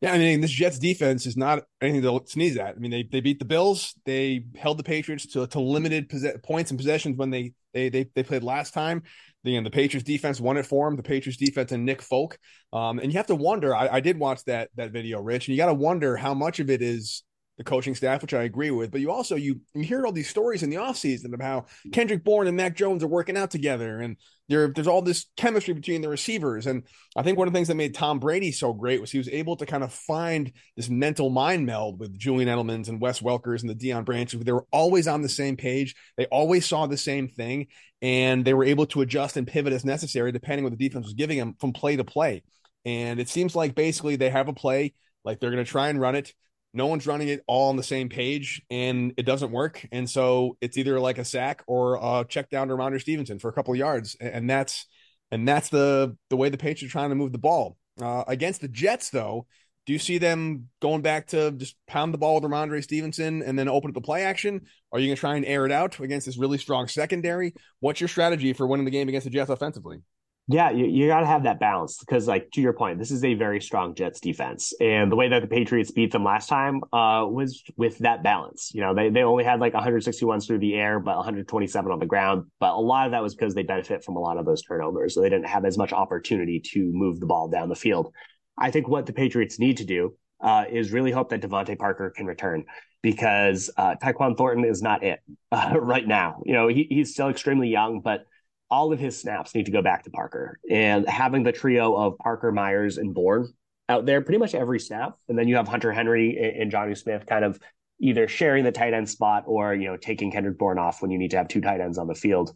Yeah, 0.00 0.12
I 0.12 0.18
mean, 0.18 0.40
this 0.40 0.52
Jets 0.52 0.78
defense 0.78 1.26
is 1.26 1.36
not 1.36 1.64
anything 1.80 2.02
to 2.02 2.22
sneeze 2.26 2.56
at. 2.56 2.76
I 2.76 2.78
mean, 2.78 2.92
they 2.92 3.02
they 3.02 3.20
beat 3.20 3.40
the 3.40 3.44
Bills. 3.44 3.94
They 4.04 4.44
held 4.56 4.78
the 4.78 4.84
Patriots 4.84 5.26
to, 5.32 5.46
to 5.48 5.60
limited 5.60 6.08
points 6.44 6.70
and 6.70 6.78
possessions 6.78 7.16
when 7.16 7.30
they 7.30 7.52
they 7.74 7.88
they, 7.88 8.06
they 8.14 8.22
played 8.22 8.44
last 8.44 8.74
time. 8.74 9.02
The, 9.42 9.60
the 9.60 9.70
Patriots 9.70 10.06
defense 10.06 10.40
won 10.40 10.56
it 10.56 10.66
for 10.66 10.86
them. 10.86 10.96
The 10.96 11.02
Patriots 11.02 11.36
defense 11.36 11.72
and 11.72 11.84
Nick 11.84 12.02
Folk. 12.02 12.38
Um, 12.72 12.98
and 12.98 13.12
you 13.12 13.16
have 13.18 13.26
to 13.26 13.34
wonder. 13.34 13.74
I, 13.74 13.88
I 13.88 14.00
did 14.00 14.18
watch 14.18 14.44
that 14.44 14.70
that 14.76 14.92
video, 14.92 15.20
Rich, 15.20 15.48
and 15.48 15.56
you 15.56 15.60
got 15.60 15.66
to 15.66 15.74
wonder 15.74 16.16
how 16.16 16.32
much 16.32 16.60
of 16.60 16.70
it 16.70 16.80
is 16.80 17.24
the 17.58 17.64
coaching 17.64 17.94
staff, 17.94 18.22
which 18.22 18.32
I 18.32 18.44
agree 18.44 18.70
with. 18.70 18.92
But 18.92 19.00
you 19.00 19.10
also 19.10 19.34
you 19.34 19.60
you 19.74 19.82
hear 19.82 20.06
all 20.06 20.12
these 20.12 20.30
stories 20.30 20.62
in 20.62 20.70
the 20.70 20.76
offseason 20.76 21.34
of 21.34 21.40
how 21.40 21.66
Kendrick 21.92 22.24
Bourne 22.24 22.46
and 22.46 22.56
Mac 22.56 22.76
Jones 22.76 23.02
are 23.02 23.08
working 23.08 23.36
out 23.36 23.50
together, 23.50 23.98
and 23.98 24.16
there 24.48 24.68
there's 24.68 24.86
all 24.86 25.02
this 25.02 25.26
chemistry 25.36 25.74
between 25.74 26.00
the 26.00 26.08
receivers. 26.08 26.66
And 26.66 26.84
I 27.16 27.22
think 27.22 27.36
one 27.36 27.48
of 27.48 27.52
the 27.52 27.56
things 27.56 27.68
that 27.68 27.74
made 27.74 27.94
Tom 27.94 28.20
Brady 28.20 28.52
so 28.52 28.72
great 28.72 29.00
was 29.00 29.10
he 29.10 29.18
was 29.18 29.28
able 29.28 29.56
to 29.56 29.66
kind 29.66 29.82
of 29.82 29.92
find 29.92 30.52
this 30.76 30.88
mental 30.88 31.30
mind 31.30 31.66
meld 31.66 31.98
with 31.98 32.16
Julian 32.16 32.48
Edelman's 32.48 32.88
and 32.88 33.00
Wes 33.00 33.20
Welkers 33.20 33.62
and 33.62 33.68
the 33.68 33.74
Deion 33.74 34.04
Branches. 34.04 34.40
They 34.40 34.52
were 34.52 34.66
always 34.70 35.08
on 35.08 35.22
the 35.22 35.28
same 35.28 35.56
page. 35.56 35.96
They 36.16 36.26
always 36.26 36.64
saw 36.64 36.86
the 36.86 36.96
same 36.96 37.28
thing, 37.28 37.66
and 38.00 38.44
they 38.44 38.54
were 38.54 38.64
able 38.64 38.86
to 38.86 39.00
adjust 39.00 39.36
and 39.36 39.48
pivot 39.48 39.72
as 39.72 39.84
necessary 39.84 40.30
depending 40.30 40.62
what 40.62 40.78
the 40.78 40.88
defense 40.88 41.06
was 41.06 41.14
giving 41.14 41.38
them 41.38 41.56
from 41.58 41.72
play 41.72 41.96
to 41.96 42.04
play. 42.04 42.44
And 42.84 43.18
it 43.18 43.28
seems 43.28 43.56
like 43.56 43.74
basically 43.74 44.14
they 44.14 44.30
have 44.30 44.46
a 44.46 44.52
play, 44.52 44.94
like 45.24 45.40
they're 45.40 45.50
going 45.50 45.64
to 45.64 45.70
try 45.70 45.88
and 45.88 46.00
run 46.00 46.14
it 46.14 46.32
no 46.74 46.86
one's 46.86 47.06
running 47.06 47.28
it 47.28 47.42
all 47.46 47.70
on 47.70 47.76
the 47.76 47.82
same 47.82 48.08
page 48.08 48.62
and 48.70 49.14
it 49.16 49.24
doesn't 49.24 49.50
work. 49.50 49.86
And 49.90 50.08
so 50.08 50.56
it's 50.60 50.76
either 50.76 51.00
like 51.00 51.18
a 51.18 51.24
sack 51.24 51.62
or 51.66 51.98
a 52.00 52.24
check 52.28 52.50
down 52.50 52.68
to 52.68 52.74
Rhamondre 52.74 53.00
Stevenson 53.00 53.38
for 53.38 53.48
a 53.48 53.52
couple 53.52 53.74
yards. 53.74 54.16
And 54.20 54.48
that's 54.48 54.86
and 55.30 55.46
that's 55.46 55.68
the 55.68 56.16
the 56.30 56.36
way 56.36 56.48
the 56.48 56.58
Patriots 56.58 56.84
are 56.84 56.88
trying 56.88 57.10
to 57.10 57.16
move 57.16 57.32
the 57.32 57.38
ball. 57.38 57.76
Uh, 58.00 58.22
against 58.28 58.60
the 58.60 58.68
Jets, 58.68 59.10
though, 59.10 59.46
do 59.86 59.92
you 59.92 59.98
see 59.98 60.18
them 60.18 60.68
going 60.80 61.02
back 61.02 61.28
to 61.28 61.50
just 61.52 61.74
pound 61.86 62.14
the 62.14 62.18
ball 62.18 62.34
with 62.34 62.44
Rhamondre 62.44 62.82
Stevenson 62.82 63.42
and 63.42 63.58
then 63.58 63.68
open 63.68 63.90
up 63.90 63.94
the 63.94 64.00
play 64.00 64.22
action? 64.22 64.60
Are 64.92 64.98
you 64.98 65.06
going 65.06 65.16
to 65.16 65.20
try 65.20 65.34
and 65.36 65.44
air 65.44 65.66
it 65.66 65.72
out 65.72 65.98
against 65.98 66.26
this 66.26 66.38
really 66.38 66.58
strong 66.58 66.88
secondary? 66.88 67.54
What's 67.80 68.00
your 68.00 68.08
strategy 68.08 68.52
for 68.52 68.66
winning 68.66 68.84
the 68.84 68.90
game 68.90 69.08
against 69.08 69.24
the 69.24 69.30
Jets 69.30 69.50
offensively? 69.50 70.02
Yeah, 70.50 70.70
you, 70.70 70.86
you 70.86 71.08
got 71.08 71.20
to 71.20 71.26
have 71.26 71.42
that 71.42 71.60
balance 71.60 71.98
because, 71.98 72.26
like, 72.26 72.50
to 72.52 72.62
your 72.62 72.72
point, 72.72 72.98
this 72.98 73.10
is 73.10 73.22
a 73.22 73.34
very 73.34 73.60
strong 73.60 73.94
Jets 73.94 74.18
defense. 74.18 74.72
And 74.80 75.12
the 75.12 75.16
way 75.16 75.28
that 75.28 75.42
the 75.42 75.46
Patriots 75.46 75.90
beat 75.90 76.10
them 76.10 76.24
last 76.24 76.48
time 76.48 76.80
uh, 76.90 77.26
was 77.28 77.62
with 77.76 77.98
that 77.98 78.22
balance. 78.22 78.70
You 78.72 78.80
know, 78.80 78.94
they, 78.94 79.10
they 79.10 79.24
only 79.24 79.44
had 79.44 79.60
like 79.60 79.74
161 79.74 80.40
through 80.40 80.60
the 80.60 80.74
air, 80.74 81.00
but 81.00 81.16
127 81.16 81.92
on 81.92 81.98
the 81.98 82.06
ground. 82.06 82.46
But 82.60 82.72
a 82.72 82.80
lot 82.80 83.04
of 83.04 83.12
that 83.12 83.22
was 83.22 83.34
because 83.34 83.54
they 83.54 83.62
benefit 83.62 84.02
from 84.02 84.16
a 84.16 84.20
lot 84.20 84.38
of 84.38 84.46
those 84.46 84.62
turnovers. 84.62 85.14
So 85.14 85.20
they 85.20 85.28
didn't 85.28 85.48
have 85.48 85.66
as 85.66 85.76
much 85.76 85.92
opportunity 85.92 86.60
to 86.72 86.80
move 86.94 87.20
the 87.20 87.26
ball 87.26 87.48
down 87.48 87.68
the 87.68 87.76
field. 87.76 88.10
I 88.56 88.70
think 88.70 88.88
what 88.88 89.04
the 89.04 89.12
Patriots 89.12 89.58
need 89.58 89.76
to 89.76 89.84
do 89.84 90.16
uh, 90.40 90.64
is 90.70 90.92
really 90.92 91.10
hope 91.10 91.28
that 91.28 91.42
DeVante 91.42 91.78
Parker 91.78 92.10
can 92.16 92.24
return 92.24 92.64
because 93.02 93.70
uh, 93.76 93.96
Tyquan 94.02 94.34
Thornton 94.34 94.64
is 94.64 94.80
not 94.80 95.04
it 95.04 95.20
uh, 95.52 95.74
right 95.78 96.08
now. 96.08 96.40
You 96.46 96.54
know, 96.54 96.68
he, 96.68 96.86
he's 96.88 97.12
still 97.12 97.28
extremely 97.28 97.68
young, 97.68 98.00
but– 98.00 98.24
all 98.70 98.92
of 98.92 98.98
his 98.98 99.18
snaps 99.18 99.54
need 99.54 99.66
to 99.66 99.72
go 99.72 99.82
back 99.82 100.04
to 100.04 100.10
Parker. 100.10 100.58
And 100.70 101.08
having 101.08 101.42
the 101.42 101.52
trio 101.52 101.94
of 101.94 102.18
Parker, 102.18 102.52
Meyers, 102.52 102.98
and 102.98 103.14
Bourne 103.14 103.48
out 103.88 104.06
there 104.06 104.20
pretty 104.20 104.38
much 104.38 104.54
every 104.54 104.80
snap. 104.80 105.16
And 105.28 105.38
then 105.38 105.48
you 105.48 105.56
have 105.56 105.68
Hunter 105.68 105.92
Henry 105.92 106.56
and 106.60 106.70
Jonnu 106.70 106.96
Smith 106.96 107.26
kind 107.26 107.44
of 107.44 107.58
either 108.00 108.28
sharing 108.28 108.64
the 108.64 108.72
tight 108.72 108.92
end 108.92 109.08
spot 109.08 109.44
or, 109.46 109.74
you 109.74 109.88
know, 109.88 109.96
taking 109.96 110.30
Kendrick 110.30 110.58
Bourne 110.58 110.78
off 110.78 111.02
when 111.02 111.10
you 111.10 111.18
need 111.18 111.30
to 111.30 111.38
have 111.38 111.48
two 111.48 111.60
tight 111.60 111.80
ends 111.80 111.98
on 111.98 112.06
the 112.06 112.14
field. 112.14 112.52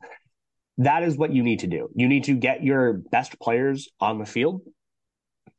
That 0.79 1.03
is 1.03 1.17
what 1.17 1.33
you 1.33 1.43
need 1.43 1.61
to 1.61 1.67
do. 1.67 1.89
You 1.95 2.09
need 2.09 2.25
to 2.25 2.35
get 2.35 2.63
your 2.63 2.93
best 2.93 3.39
players 3.41 3.89
on 4.01 4.19
the 4.19 4.27
field. 4.27 4.63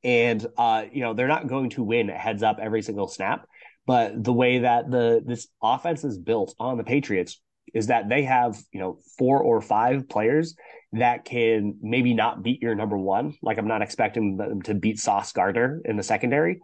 And 0.04 0.46
uh, 0.58 0.86
you 0.92 1.02
know, 1.02 1.14
they're 1.14 1.28
not 1.28 1.48
going 1.48 1.72
to 1.72 1.84
win 1.84 2.10
heads 2.10 2.44
up 2.44 2.60
every 2.62 2.82
single 2.82 3.08
snap. 3.08 3.48
But 3.86 4.24
the 4.24 4.34
way 4.34 4.60
that 4.60 4.90
the 4.90 5.22
this 5.26 5.48
offense 5.62 6.04
is 6.04 6.18
built 6.18 6.56
on 6.60 6.78
the 6.78 6.84
Patriots 6.84 7.42
is 7.74 7.88
that 7.88 8.10
they 8.10 8.24
have, 8.24 8.58
you 8.72 8.80
know, 8.80 9.00
four 9.18 9.42
or 9.42 9.62
five 9.62 10.08
players 10.08 10.56
that 10.94 11.26
can 11.26 11.78
maybe 11.82 12.14
not 12.14 12.44
beat 12.44 12.62
your 12.62 12.76
number 12.76 12.98
one. 12.98 13.34
Like 13.42 13.58
I'm 13.58 13.68
not 13.68 13.82
expecting 13.82 14.38
them 14.38 14.62
to 14.64 14.74
beat 14.74 15.00
Sauce 15.00 15.32
Gardner 15.32 15.82
in 15.86 15.98
the 15.98 16.04
secondary, 16.04 16.60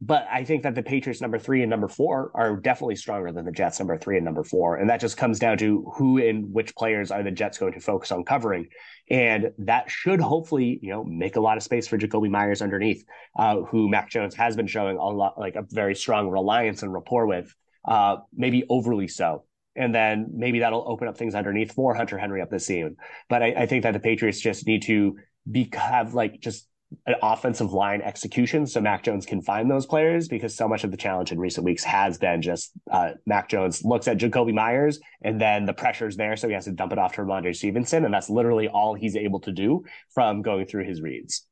but 0.00 0.26
I 0.30 0.44
think 0.44 0.62
that 0.62 0.74
the 0.74 0.82
Patriots 0.82 1.20
number 1.20 1.38
three 1.38 1.62
and 1.62 1.70
number 1.70 1.88
four 1.88 2.30
are 2.34 2.56
definitely 2.56 2.96
stronger 2.96 3.30
than 3.30 3.44
the 3.44 3.52
Jets 3.52 3.78
number 3.78 3.96
three 3.96 4.16
and 4.16 4.24
number 4.24 4.42
four. 4.42 4.76
And 4.76 4.90
that 4.90 5.00
just 5.00 5.16
comes 5.16 5.38
down 5.38 5.58
to 5.58 5.90
who 5.96 6.18
and 6.18 6.52
which 6.52 6.74
players 6.74 7.10
are 7.10 7.22
the 7.22 7.30
Jets 7.30 7.58
going 7.58 7.74
to 7.74 7.80
focus 7.80 8.10
on 8.10 8.24
covering. 8.24 8.66
And 9.10 9.50
that 9.58 9.90
should 9.90 10.20
hopefully, 10.20 10.78
you 10.82 10.90
know, 10.90 11.04
make 11.04 11.36
a 11.36 11.40
lot 11.40 11.56
of 11.56 11.62
space 11.62 11.86
for 11.86 11.98
Jakobi 11.98 12.30
Meyers 12.30 12.62
underneath, 12.62 13.04
uh, 13.38 13.60
who 13.62 13.88
Mac 13.88 14.10
Jones 14.10 14.34
has 14.34 14.56
been 14.56 14.66
showing 14.66 14.96
a 14.96 15.04
lot 15.04 15.38
like 15.38 15.56
a 15.56 15.64
very 15.70 15.94
strong 15.94 16.28
reliance 16.28 16.82
and 16.82 16.92
rapport 16.92 17.26
with, 17.26 17.54
uh, 17.84 18.16
maybe 18.34 18.64
overly 18.68 19.08
so 19.08 19.44
and 19.76 19.94
then 19.94 20.28
maybe 20.32 20.60
that'll 20.60 20.84
open 20.86 21.08
up 21.08 21.16
things 21.16 21.34
underneath 21.34 21.72
for 21.72 21.94
Hunter 21.94 22.18
Henry 22.18 22.40
up 22.40 22.50
the 22.50 22.60
seam. 22.60 22.96
But 23.28 23.42
I, 23.42 23.46
I 23.58 23.66
think 23.66 23.82
that 23.82 23.92
the 23.92 24.00
Patriots 24.00 24.40
just 24.40 24.66
need 24.66 24.82
to 24.82 25.16
be 25.50 25.68
have 25.74 26.14
like 26.14 26.40
just 26.40 26.68
an 27.06 27.14
offensive 27.22 27.72
line 27.72 28.00
execution 28.02 28.66
so 28.66 28.80
Mac 28.80 29.02
Jones 29.02 29.26
can 29.26 29.42
find 29.42 29.70
those 29.70 29.86
players 29.86 30.28
because 30.28 30.54
so 30.54 30.68
much 30.68 30.84
of 30.84 30.90
the 30.90 30.96
challenge 30.96 31.32
in 31.32 31.38
recent 31.38 31.64
weeks 31.64 31.82
has 31.82 32.18
been 32.18 32.40
just 32.40 32.72
uh, 32.90 33.10
Mac 33.26 33.48
Jones 33.48 33.82
looks 33.84 34.06
at 34.06 34.18
Jakobi 34.18 34.54
Meyers 34.54 35.00
and 35.22 35.40
then 35.40 35.64
the 35.64 35.72
pressure's 35.72 36.16
there 36.16 36.36
so 36.36 36.46
he 36.46 36.54
has 36.54 36.66
to 36.66 36.72
dump 36.72 36.92
it 36.92 36.98
off 36.98 37.14
to 37.14 37.22
Rhamondre 37.22 37.54
Stevenson 37.56 38.04
and 38.04 38.14
that's 38.14 38.30
literally 38.30 38.68
all 38.68 38.94
he's 38.94 39.16
able 39.16 39.40
to 39.40 39.52
do 39.52 39.84
from 40.14 40.42
going 40.42 40.66
through 40.66 40.84
his 40.84 41.00
reads. 41.00 41.46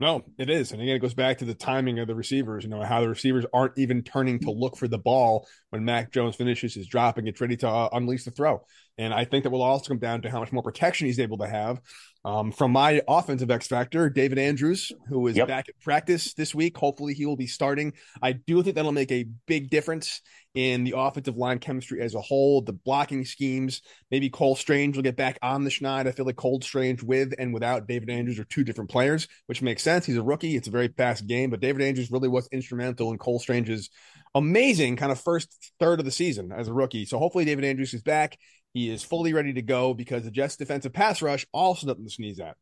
No, 0.00 0.24
it 0.38 0.50
is. 0.50 0.72
And 0.72 0.82
again, 0.82 0.96
it 0.96 1.00
goes 1.00 1.14
back 1.14 1.38
to 1.38 1.44
the 1.44 1.54
timing 1.54 2.00
of 2.00 2.08
the 2.08 2.16
receivers, 2.16 2.64
you 2.64 2.70
know, 2.70 2.82
how 2.82 3.00
the 3.00 3.08
receivers 3.08 3.46
aren't 3.54 3.78
even 3.78 4.02
turning 4.02 4.40
to 4.40 4.50
look 4.50 4.76
for 4.76 4.88
the 4.88 4.98
ball 4.98 5.46
when 5.70 5.84
Mac 5.84 6.10
Jones 6.10 6.34
finishes 6.34 6.74
his 6.74 6.88
drop 6.88 7.16
and 7.16 7.26
gets 7.26 7.40
ready 7.40 7.56
to 7.58 7.68
uh, 7.68 7.88
unleash 7.92 8.24
the 8.24 8.32
throw. 8.32 8.66
And 8.96 9.12
I 9.12 9.24
think 9.24 9.42
that 9.42 9.50
will 9.50 9.62
also 9.62 9.88
come 9.88 9.98
down 9.98 10.22
to 10.22 10.30
how 10.30 10.38
much 10.38 10.52
more 10.52 10.62
protection 10.62 11.06
he's 11.06 11.18
able 11.18 11.38
to 11.38 11.48
have. 11.48 11.80
Um, 12.24 12.52
from 12.52 12.70
my 12.70 13.02
offensive 13.06 13.50
X 13.50 13.66
factor, 13.66 14.08
David 14.08 14.38
Andrews, 14.38 14.92
who 15.08 15.26
is 15.26 15.36
yep. 15.36 15.48
back 15.48 15.68
at 15.68 15.78
practice 15.80 16.32
this 16.32 16.54
week. 16.54 16.76
Hopefully, 16.76 17.12
he 17.12 17.26
will 17.26 17.36
be 17.36 17.46
starting. 17.46 17.92
I 18.22 18.32
do 18.32 18.62
think 18.62 18.76
that'll 18.76 18.92
make 18.92 19.12
a 19.12 19.26
big 19.46 19.68
difference 19.68 20.22
in 20.54 20.84
the 20.84 20.94
offensive 20.96 21.36
line 21.36 21.58
chemistry 21.58 22.00
as 22.00 22.14
a 22.14 22.20
whole, 22.20 22.62
the 22.62 22.72
blocking 22.72 23.24
schemes. 23.24 23.82
Maybe 24.10 24.30
Cole 24.30 24.56
Strange 24.56 24.96
will 24.96 25.02
get 25.02 25.16
back 25.16 25.38
on 25.42 25.64
the 25.64 25.70
schneid. 25.70 26.06
I 26.06 26.12
feel 26.12 26.24
like 26.24 26.36
Cole 26.36 26.60
Strange 26.62 27.02
with 27.02 27.34
and 27.38 27.52
without 27.52 27.88
David 27.88 28.08
Andrews 28.08 28.38
are 28.38 28.44
two 28.44 28.64
different 28.64 28.90
players, 28.90 29.28
which 29.46 29.60
makes 29.60 29.82
sense. 29.82 30.06
He's 30.06 30.16
a 30.16 30.22
rookie. 30.22 30.56
It's 30.56 30.68
a 30.68 30.70
very 30.70 30.88
fast 30.88 31.26
game, 31.26 31.50
but 31.50 31.60
David 31.60 31.82
Andrews 31.82 32.10
really 32.10 32.28
was 32.28 32.48
instrumental 32.52 33.10
in 33.10 33.18
Cole 33.18 33.40
Strange's 33.40 33.90
amazing 34.34 34.96
kind 34.96 35.12
of 35.12 35.20
first 35.20 35.72
third 35.78 35.98
of 35.98 36.04
the 36.04 36.10
season 36.10 36.52
as 36.52 36.68
a 36.68 36.72
rookie. 36.72 37.04
So 37.04 37.18
hopefully 37.18 37.44
David 37.44 37.64
Andrews 37.64 37.92
is 37.92 38.02
back. 38.02 38.38
He 38.74 38.90
is 38.90 39.04
fully 39.04 39.32
ready 39.32 39.52
to 39.52 39.62
go 39.62 39.94
because 39.94 40.24
the 40.24 40.32
Jets 40.32 40.56
defensive 40.56 40.92
pass 40.92 41.22
rush 41.22 41.46
also 41.52 41.86
nothing 41.86 42.02
to 42.04 42.10
sneeze 42.10 42.40
at. 42.40 42.56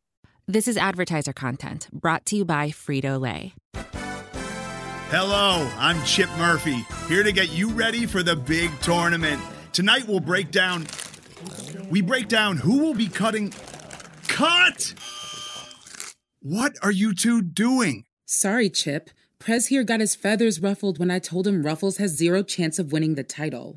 This 0.46 0.68
is 0.68 0.76
advertiser 0.76 1.32
content 1.32 1.88
brought 1.90 2.26
to 2.26 2.36
you 2.36 2.44
by 2.44 2.68
Frito 2.68 3.18
Lay. 3.18 3.54
Hello, 5.08 5.66
I'm 5.78 6.02
Chip 6.04 6.28
Murphy, 6.36 6.84
here 7.08 7.22
to 7.22 7.32
get 7.32 7.50
you 7.50 7.70
ready 7.70 8.04
for 8.04 8.22
the 8.22 8.36
big 8.36 8.70
tournament. 8.80 9.40
Tonight 9.72 10.06
we'll 10.06 10.20
break 10.20 10.50
down 10.50 10.86
we 11.90 12.02
break 12.02 12.28
down 12.28 12.58
who 12.58 12.78
will 12.78 12.94
be 12.94 13.08
cutting 13.08 13.52
cut. 14.28 14.94
What 16.40 16.76
are 16.82 16.92
you 16.92 17.14
two 17.14 17.40
doing? 17.40 18.04
Sorry, 18.26 18.68
Chip. 18.68 19.10
Prez 19.38 19.68
here 19.68 19.82
got 19.82 20.00
his 20.00 20.14
feathers 20.14 20.60
ruffled 20.60 20.98
when 20.98 21.10
I 21.10 21.18
told 21.18 21.46
him 21.46 21.62
Ruffles 21.62 21.96
has 21.96 22.12
zero 22.16 22.42
chance 22.42 22.78
of 22.78 22.92
winning 22.92 23.14
the 23.14 23.24
title 23.24 23.76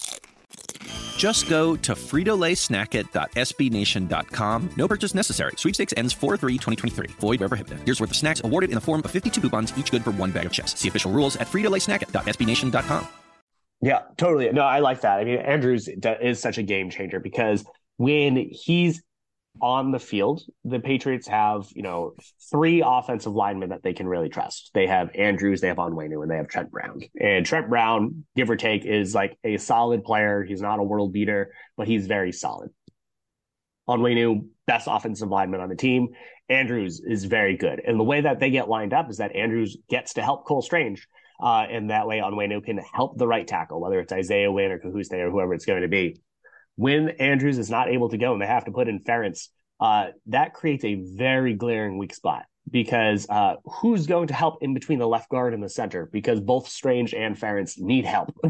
Just 1.21 1.47
go 1.47 1.75
to 1.75 1.93
fritolaysnacket.sbnation.com. 1.93 4.69
No 4.75 4.87
purchase 4.87 5.13
necessary. 5.13 5.51
Sweepstakes 5.55 5.93
ends 5.95 6.15
4-3-2023. 6.15 7.11
Void 7.19 7.41
where 7.41 7.47
prohibited. 7.47 7.79
Here's 7.85 8.01
worth 8.01 8.09
of 8.09 8.15
snacks 8.15 8.41
awarded 8.43 8.71
in 8.71 8.75
the 8.75 8.81
form 8.81 9.03
of 9.05 9.11
52 9.11 9.39
coupons, 9.39 9.71
each 9.77 9.91
good 9.91 10.03
for 10.03 10.09
one 10.11 10.31
bag 10.31 10.47
of 10.47 10.51
chips. 10.51 10.79
See 10.79 10.87
official 10.87 11.11
rules 11.11 11.35
at 11.35 11.45
fritolaysnacket.sbnation.com. 11.45 13.07
Yeah, 13.83 13.99
totally. 14.17 14.51
No, 14.51 14.63
I 14.63 14.79
like 14.79 15.01
that. 15.01 15.19
I 15.19 15.23
mean, 15.23 15.37
Andrews 15.37 15.87
is 15.87 16.39
such 16.39 16.57
a 16.57 16.63
game 16.63 16.89
changer 16.89 17.19
because 17.19 17.63
when 17.97 18.35
he's 18.35 19.03
on 19.59 19.91
the 19.91 19.99
field, 19.99 20.41
the 20.63 20.79
Patriots 20.79 21.27
have, 21.27 21.67
you 21.75 21.83
know, 21.83 22.13
three 22.49 22.81
offensive 22.85 23.33
linemen 23.33 23.69
that 23.69 23.83
they 23.83 23.93
can 23.93 24.07
really 24.07 24.29
trust. 24.29 24.71
They 24.73 24.87
have 24.87 25.09
Andrews, 25.15 25.61
they 25.61 25.67
have 25.67 25.77
Onwenu, 25.77 26.21
and 26.21 26.31
they 26.31 26.37
have 26.37 26.47
Trent 26.47 26.71
Brown. 26.71 27.01
And 27.19 27.45
Trent 27.45 27.69
Brown, 27.69 28.25
give 28.35 28.49
or 28.49 28.55
take, 28.55 28.85
is 28.85 29.13
like 29.13 29.37
a 29.43 29.57
solid 29.57 30.03
player. 30.03 30.43
He's 30.43 30.61
not 30.61 30.79
a 30.79 30.83
world 30.83 31.11
beater, 31.11 31.53
but 31.75 31.87
he's 31.87 32.07
very 32.07 32.31
solid. 32.31 32.69
Onwenu, 33.89 34.47
best 34.67 34.87
offensive 34.89 35.29
lineman 35.29 35.59
on 35.59 35.69
the 35.69 35.75
team. 35.75 36.09
Andrews 36.47 37.01
is 37.05 37.25
very 37.25 37.57
good. 37.57 37.81
And 37.85 37.99
the 37.99 38.03
way 38.03 38.21
that 38.21 38.39
they 38.39 38.51
get 38.51 38.69
lined 38.69 38.93
up 38.93 39.09
is 39.09 39.17
that 39.17 39.35
Andrews 39.35 39.77
gets 39.89 40.13
to 40.13 40.21
help 40.21 40.45
Cole 40.45 40.61
Strange. 40.61 41.07
Uh, 41.41 41.65
and 41.69 41.89
that 41.89 42.07
way 42.07 42.19
Onwenu 42.19 42.63
can 42.63 42.79
help 42.93 43.17
the 43.17 43.27
right 43.27 43.47
tackle, 43.47 43.81
whether 43.81 43.99
it's 43.99 44.13
Isaiah 44.13 44.51
Wynn 44.51 44.71
or 44.71 44.79
Cajuste 44.79 45.13
or 45.13 45.31
whoever 45.31 45.53
it's 45.55 45.65
going 45.65 45.81
to 45.81 45.87
be 45.87 46.21
when 46.75 47.09
Andrews 47.09 47.57
is 47.57 47.69
not 47.69 47.89
able 47.89 48.09
to 48.09 48.17
go 48.17 48.33
and 48.33 48.41
they 48.41 48.47
have 48.47 48.65
to 48.65 48.71
put 48.71 48.87
in 48.87 48.99
Ferentz, 48.99 49.49
uh, 49.79 50.07
that 50.27 50.53
creates 50.53 50.83
a 50.83 50.95
very 50.95 51.53
glaring 51.53 51.97
weak 51.97 52.13
spot 52.13 52.45
because 52.69 53.27
uh, 53.29 53.55
who's 53.65 54.07
going 54.07 54.27
to 54.27 54.33
help 54.33 54.61
in 54.61 54.73
between 54.73 54.99
the 54.99 55.07
left 55.07 55.29
guard 55.29 55.53
and 55.53 55.63
the 55.63 55.69
center? 55.69 56.07
Because 56.11 56.39
both 56.39 56.67
Strange 56.67 57.13
and 57.13 57.37
Ferentz 57.37 57.79
need 57.79 58.05
help. 58.05 58.35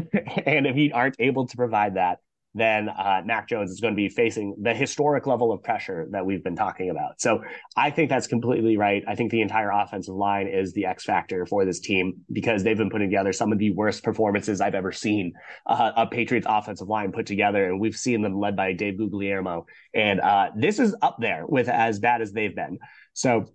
and 0.46 0.66
if 0.66 0.76
he 0.76 0.92
aren't 0.92 1.16
able 1.18 1.46
to 1.46 1.56
provide 1.56 1.94
that, 1.94 2.18
then 2.54 2.88
uh, 2.88 3.22
Mac 3.24 3.48
Jones 3.48 3.70
is 3.70 3.80
going 3.80 3.94
to 3.94 3.96
be 3.96 4.08
facing 4.08 4.54
the 4.60 4.74
historic 4.74 5.26
level 5.26 5.52
of 5.52 5.62
pressure 5.62 6.06
that 6.10 6.24
we've 6.26 6.44
been 6.44 6.56
talking 6.56 6.90
about. 6.90 7.20
So 7.20 7.42
I 7.76 7.90
think 7.90 8.10
that's 8.10 8.26
completely 8.26 8.76
right. 8.76 9.02
I 9.08 9.14
think 9.14 9.30
the 9.30 9.40
entire 9.40 9.70
offensive 9.70 10.14
line 10.14 10.48
is 10.48 10.72
the 10.72 10.84
X 10.84 11.04
factor 11.04 11.46
for 11.46 11.64
this 11.64 11.80
team 11.80 12.14
because 12.30 12.62
they've 12.62 12.76
been 12.76 12.90
putting 12.90 13.08
together 13.08 13.32
some 13.32 13.52
of 13.52 13.58
the 13.58 13.70
worst 13.72 14.04
performances 14.04 14.60
I've 14.60 14.74
ever 14.74 14.92
seen 14.92 15.32
uh, 15.66 15.92
a 15.96 16.06
Patriots 16.06 16.46
offensive 16.48 16.88
line 16.88 17.12
put 17.12 17.26
together, 17.26 17.66
and 17.66 17.80
we've 17.80 17.96
seen 17.96 18.22
them 18.22 18.38
led 18.38 18.56
by 18.56 18.72
Dave 18.72 18.98
Guglielmo, 18.98 19.66
and 19.94 20.20
uh, 20.20 20.50
this 20.56 20.78
is 20.78 20.94
up 21.00 21.16
there 21.20 21.44
with 21.46 21.68
as 21.68 21.98
bad 21.98 22.20
as 22.20 22.32
they've 22.32 22.54
been. 22.54 22.78
So 23.14 23.46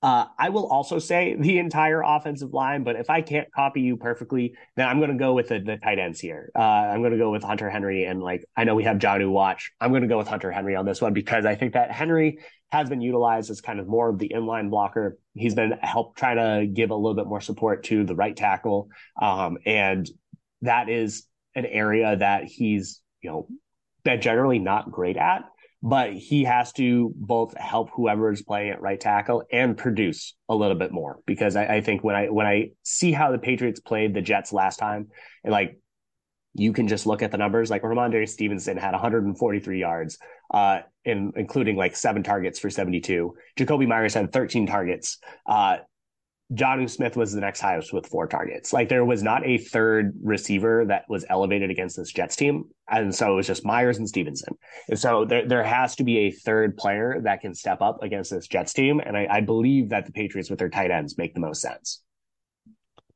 uh, 0.00 0.26
I 0.38 0.50
will 0.50 0.66
also 0.66 0.98
say 0.98 1.34
the 1.38 1.58
entire 1.58 2.02
offensive 2.02 2.52
line, 2.52 2.84
but 2.84 2.96
if 2.96 3.10
I 3.10 3.20
can't 3.20 3.52
copy 3.52 3.80
you 3.80 3.96
perfectly, 3.96 4.54
then 4.76 4.86
I'm 4.86 4.98
going 4.98 5.10
to 5.10 5.16
go 5.16 5.34
with 5.34 5.48
the, 5.48 5.58
the 5.58 5.76
tight 5.76 5.98
ends 5.98 6.20
here. 6.20 6.50
Uh, 6.54 6.60
I'm 6.62 7.00
going 7.00 7.12
to 7.12 7.18
go 7.18 7.32
with 7.32 7.42
Hunter 7.42 7.68
Henry. 7.68 8.04
And 8.04 8.22
like, 8.22 8.44
I 8.56 8.62
know 8.62 8.76
we 8.76 8.84
have 8.84 8.98
Jonnu 8.98 9.28
Watch. 9.30 9.72
I'm 9.80 9.90
going 9.90 10.02
to 10.02 10.08
go 10.08 10.18
with 10.18 10.28
Hunter 10.28 10.52
Henry 10.52 10.76
on 10.76 10.86
this 10.86 11.00
one 11.00 11.14
because 11.14 11.44
I 11.44 11.56
think 11.56 11.72
that 11.72 11.90
Henry 11.90 12.38
has 12.70 12.88
been 12.88 13.00
utilized 13.00 13.50
as 13.50 13.60
kind 13.60 13.80
of 13.80 13.88
more 13.88 14.08
of 14.08 14.18
the 14.18 14.28
inline 14.28 14.70
blocker. 14.70 15.18
He's 15.34 15.54
been 15.54 15.72
help 15.82 16.16
trying 16.16 16.36
to 16.36 16.66
give 16.66 16.90
a 16.90 16.94
little 16.94 17.16
bit 17.16 17.26
more 17.26 17.40
support 17.40 17.84
to 17.84 18.04
the 18.04 18.14
right 18.14 18.36
tackle. 18.36 18.90
Um, 19.20 19.58
and 19.66 20.08
that 20.62 20.88
is 20.88 21.24
an 21.56 21.66
area 21.66 22.16
that 22.16 22.44
he's, 22.44 23.00
you 23.20 23.30
know, 23.30 23.48
been 24.04 24.20
generally 24.20 24.60
not 24.60 24.92
great 24.92 25.16
at 25.16 25.42
but 25.82 26.12
he 26.12 26.44
has 26.44 26.72
to 26.72 27.12
both 27.16 27.56
help 27.56 27.90
whoever 27.94 28.32
is 28.32 28.42
playing 28.42 28.70
at 28.70 28.80
right 28.80 29.00
tackle 29.00 29.44
and 29.52 29.76
produce 29.76 30.34
a 30.48 30.54
little 30.54 30.76
bit 30.76 30.90
more. 30.90 31.20
Because 31.24 31.54
I, 31.54 31.76
I, 31.76 31.80
think 31.80 32.02
when 32.02 32.16
I 32.16 32.26
when 32.26 32.46
I 32.46 32.70
see 32.82 33.12
how 33.12 33.30
the 33.30 33.38
Patriots 33.38 33.80
played 33.80 34.14
the 34.14 34.22
Jets 34.22 34.52
last 34.52 34.78
time 34.78 35.08
and 35.44 35.52
like 35.52 35.78
you 36.54 36.72
can 36.72 36.88
just 36.88 37.06
look 37.06 37.22
at 37.22 37.30
the 37.30 37.38
numbers 37.38 37.70
like 37.70 37.82
Rhamondre 37.82 38.28
Stevenson 38.28 38.76
had 38.76 38.92
143 38.92 39.80
yards 39.80 40.18
uh 40.52 40.80
in, 41.04 41.32
including 41.36 41.76
like 41.76 41.94
seven 41.94 42.22
targets 42.22 42.58
for 42.58 42.70
72 42.70 43.34
Jakobi 43.56 43.86
Meyers 43.86 44.14
had 44.14 44.32
13 44.32 44.66
targets 44.66 45.18
uh 45.46 45.76
Jonnu 46.54 46.88
Smith 46.88 47.14
was 47.14 47.32
the 47.32 47.42
next 47.42 47.60
highest 47.60 47.92
with 47.92 48.06
four 48.06 48.26
targets. 48.26 48.72
Like 48.72 48.88
there 48.88 49.04
was 49.04 49.22
not 49.22 49.46
a 49.46 49.58
third 49.58 50.14
receiver 50.22 50.86
that 50.86 51.04
was 51.08 51.26
elevated 51.28 51.70
against 51.70 51.96
this 51.96 52.10
Jets 52.10 52.36
team. 52.36 52.64
And 52.90 53.14
so 53.14 53.32
it 53.32 53.36
was 53.36 53.46
just 53.46 53.66
Meyers 53.66 53.98
and 53.98 54.08
Stevenson. 54.08 54.54
And 54.88 54.98
so 54.98 55.26
there, 55.26 55.46
there 55.46 55.62
has 55.62 55.94
to 55.96 56.04
be 56.04 56.20
a 56.20 56.30
third 56.30 56.78
player 56.78 57.20
that 57.24 57.42
can 57.42 57.54
step 57.54 57.82
up 57.82 58.02
against 58.02 58.30
this 58.30 58.48
Jets 58.48 58.72
team. 58.72 58.98
And 58.98 59.14
I, 59.14 59.26
I 59.30 59.40
believe 59.42 59.90
that 59.90 60.06
the 60.06 60.12
Patriots 60.12 60.48
with 60.48 60.58
their 60.58 60.70
tight 60.70 60.90
ends 60.90 61.18
make 61.18 61.34
the 61.34 61.40
most 61.40 61.60
sense. 61.60 62.02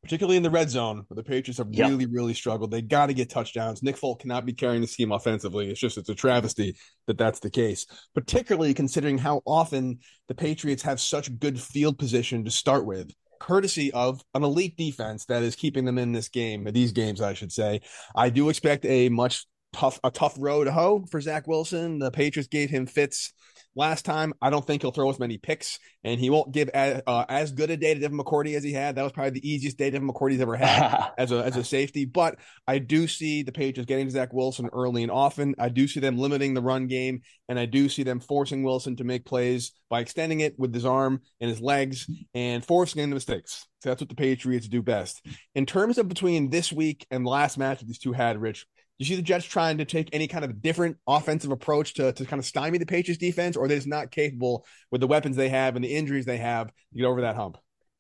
Particularly 0.03 0.37
in 0.37 0.43
the 0.43 0.51
red 0.51 0.69
zone, 0.69 1.05
where 1.07 1.15
the 1.15 1.23
Patriots 1.23 1.59
have 1.59 1.69
yep. 1.71 1.89
really, 1.89 2.07
really 2.07 2.35
struggled. 2.35 2.71
They 2.71 2.83
got 2.83 3.07
to 3.07 3.15
get 3.15 3.31
touchdowns. 3.31 3.83
Nick 3.83 3.97
Folk 3.97 4.21
cannot 4.21 4.45
be 4.45 4.53
carrying 4.53 4.83
the 4.83 4.89
team 4.89 5.13
offensively. 5.13 5.71
It's 5.71 5.81
just, 5.81 5.97
it's 5.97 6.09
a 6.09 6.15
travesty 6.15 6.77
that 7.07 7.17
that's 7.17 7.39
the 7.39 7.51
case, 7.51 7.87
particularly 8.13 8.75
considering 8.75 9.17
how 9.17 9.41
often 9.47 10.01
the 10.29 10.35
Patriots 10.35 10.83
have 10.83 11.01
such 11.01 11.39
good 11.39 11.59
field 11.59 11.99
position 11.99 12.45
to 12.45 12.51
start 12.51 12.85
with 12.85 13.15
courtesy 13.43 13.93
of 13.93 14.23
an 14.35 14.45
elite 14.45 14.77
defense 14.77 15.25
that 15.25 15.43
is 15.43 15.57
keeping 15.57 15.85
them 15.85 15.99
in 15.99 16.13
this 16.13 16.29
game, 16.29 16.65
these 16.71 16.93
games, 16.93 17.21
I 17.21 17.35
should 17.35 17.51
say. 17.51 17.81
I 18.15 18.31
do 18.31 18.49
expect 18.49 18.85
a 18.85 19.09
much 19.09 19.47
tough, 19.73 19.99
a 20.05 20.11
tough 20.11 20.35
road 20.39 20.65
to 20.65 20.73
hoe 20.73 21.05
for 21.11 21.21
Zach 21.21 21.47
Wilson. 21.47 21.99
The 21.99 22.11
Patriots 22.11 22.49
gave 22.49 22.71
him 22.71 22.87
fits 22.87 23.33
last 23.75 24.05
time. 24.05 24.35
I 24.41 24.51
don't 24.51 24.67
think 24.67 24.83
he'll 24.83 24.93
throw 24.93 25.11
as 25.11 25.19
many 25.19 25.39
picks, 25.39 25.79
and 26.05 26.21
he 26.21 26.31
won't 26.31 26.53
give 26.53 26.69
as, 26.71 27.03
uh, 27.07 27.25
as 27.29 27.53
good 27.53 27.71
a 27.71 27.77
day 27.77 27.95
to 27.95 28.01
Devin 28.01 28.19
McCourty 28.19 28.55
as 28.57 28.63
he 28.63 28.73
had. 28.73 28.97
That 28.97 29.03
was 29.03 29.13
probably 29.13 29.31
the 29.31 29.49
easiest 29.49 29.79
day 29.79 29.91
Devin 29.91 30.09
McCourty's 30.09 30.41
ever 30.41 30.57
had 30.57 31.11
as 31.19 31.33
a 31.33 31.45
as 31.45 31.57
a 31.57 31.65
safety. 31.65 32.05
But 32.05 32.39
I 32.67 32.79
do 32.79 33.07
see 33.07 33.43
the 33.43 33.53
Patriots 33.53 33.89
getting 33.89 34.07
to 34.07 34.13
Zach 34.13 34.33
Wilson 34.33 34.69
early 34.73 35.03
and 35.03 35.13
often. 35.13 35.55
I 35.59 35.69
do 35.69 35.89
see 35.89 36.01
them 36.01 36.19
limiting 36.19 36.55
the 36.55 36.63
run 36.63 36.87
game, 36.87 37.23
and 37.49 37.59
I 37.59 37.67
do 37.67 37.89
see 37.89 38.03
them 38.03 38.21
forcing 38.21 38.63
Wilson 38.63 38.97
to 38.97 39.05
make 39.05 39.25
plays 39.25 39.73
by 39.89 40.01
extending 40.01 40.41
it 40.41 40.59
with 40.59 40.75
his 40.75 40.85
arm 40.85 41.21
and 41.41 41.51
his 41.51 41.61
legs 41.61 42.09
and 42.35 42.65
forcing 42.65 43.03
in 43.03 43.11
the 43.11 43.15
mistakes. 43.15 43.67
So 43.83 43.89
that's 43.89 44.01
what 44.01 44.09
the 44.09 44.15
Patriots 44.15 44.69
do 44.69 44.81
best. 44.81 45.27
In 45.55 45.67
terms 45.67 45.99
of 45.99 46.09
between 46.09 46.51
this 46.51 46.73
week 46.73 47.07
and 47.11 47.27
the 47.27 47.31
last 47.31 47.59
match 47.59 47.81
that 47.81 47.87
these 47.87 47.99
two 47.99 48.13
had, 48.13 48.41
Rich, 48.41 48.67
you 48.99 49.07
see 49.07 49.17
the 49.17 49.23
Jets 49.23 49.45
trying 49.45 49.79
to 49.79 49.85
take 49.85 50.11
any 50.13 50.29
kind 50.29 50.45
of 50.45 50.63
different 50.63 50.97
offensive 51.07 51.51
approach 51.51 51.95
to, 51.95 52.13
to 52.13 52.25
kind 52.25 52.39
of 52.39 52.47
stymie 52.47 52.79
the 52.79 52.87
Patriots 52.87 53.21
defense, 53.21 53.57
or 53.57 53.67
they're 53.67 53.79
just 53.79 53.89
not 53.89 54.11
capable 54.11 54.65
with 54.91 55.01
the 55.01 55.07
weapons 55.07 55.37
they 55.37 55.49
have 55.49 55.77
and 55.77 55.85
the 55.85 55.95
injuries 55.95 56.25
they 56.25 56.37
have 56.37 56.69
to 56.69 56.99
get 56.99 57.05
over 57.05 57.23
that 57.23 57.37
hump? 57.37 57.59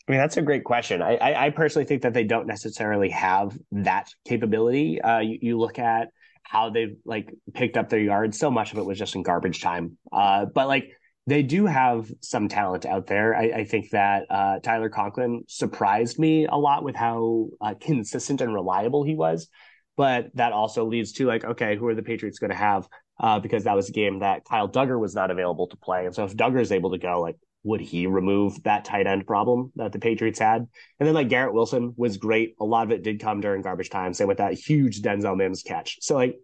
I 0.09 0.13
mean, 0.13 0.21
that's 0.21 0.37
a 0.37 0.43
great 0.43 0.65
question. 0.65 1.01
I, 1.01 1.17
I, 1.17 1.47
I 1.47 1.51
personally 1.51 1.87
think 1.87 2.03
that 2.03 2.13
they 2.13 2.25
don't 2.25 2.47
necessarily 2.47 3.11
have 3.11 3.57
that 3.71 4.09
capability. 4.27 5.01
Uh, 5.01 5.21
you, 5.21 5.39
you, 5.41 5.59
look 5.59 5.79
at 5.79 6.09
how 6.43 6.71
they've 6.71 6.97
like 7.05 7.33
picked 7.55 7.77
up 7.77 7.89
their 7.89 8.01
yards. 8.01 8.39
So 8.39 8.51
much 8.51 8.73
of 8.73 8.79
it 8.79 8.85
was 8.85 8.99
just 8.99 9.15
in 9.15 9.23
garbage 9.23 9.61
time. 9.61 9.97
Uh, 10.13 10.47
but 10.53 10.67
like 10.67 10.91
they 11.27 11.43
do 11.43 11.67
have 11.67 12.11
some 12.21 12.49
talent 12.49 12.85
out 12.85 13.07
there. 13.07 13.35
I, 13.37 13.43
I 13.43 13.65
think 13.65 13.91
that 13.91 14.25
uh, 14.29 14.59
Tyler 14.59 14.89
Conklin 14.89 15.45
surprised 15.47 16.19
me 16.19 16.47
a 16.47 16.57
lot 16.57 16.83
with 16.83 16.97
how 16.97 17.49
uh, 17.61 17.75
consistent 17.81 18.41
and 18.41 18.53
reliable 18.53 19.05
he 19.05 19.15
was. 19.15 19.49
But 19.97 20.31
that 20.35 20.53
also 20.53 20.85
leads 20.85 21.13
to 21.13 21.27
like, 21.27 21.45
okay, 21.45 21.77
who 21.77 21.87
are 21.87 21.95
the 21.95 22.03
Patriots 22.03 22.39
going 22.39 22.51
to 22.51 22.57
have? 22.57 22.89
Uh, 23.21 23.39
because 23.39 23.65
that 23.65 23.77
was 23.77 23.89
a 23.89 23.93
game 23.93 24.21
that 24.21 24.45
Kyle 24.45 24.69
Dugger 24.69 24.99
was 24.99 25.15
not 25.15 25.31
available 25.31 25.67
to 25.69 25.77
play. 25.77 26.07
And 26.07 26.15
so 26.15 26.25
if 26.25 26.37
Dugger 26.37 26.61
is 26.61 26.73
able 26.73 26.91
to 26.93 26.99
go, 26.99 27.21
like, 27.21 27.37
would 27.65 27.81
he 27.81 28.07
remove 28.07 28.61
that 28.65 28.85
tight 28.85 29.07
end 29.07 29.27
problem 29.27 29.71
that 29.77 29.93
the 29.93 29.99
Patriots 29.99 30.39
had? 30.39 30.67
And 30.99 31.07
then 31.07 31.15
like 31.15 31.29
Garrett 31.29 31.55
Wilson 31.55 31.95
was 31.97 32.17
great. 32.17 32.57
A 32.61 32.65
lot 32.65 32.85
of 32.85 32.91
it 32.91 33.05
did 33.05 33.21
come 33.21 33.41
during 33.41 33.63
garbage 33.63 33.91
time. 33.91 34.15
Same 34.15 34.29
with 34.29 34.39
that 34.39 34.55
huge 34.55 35.03
Denzel 35.03 35.37
Mims 35.37 35.63
catch. 35.63 35.99
So 36.01 36.17
like, 36.17 36.39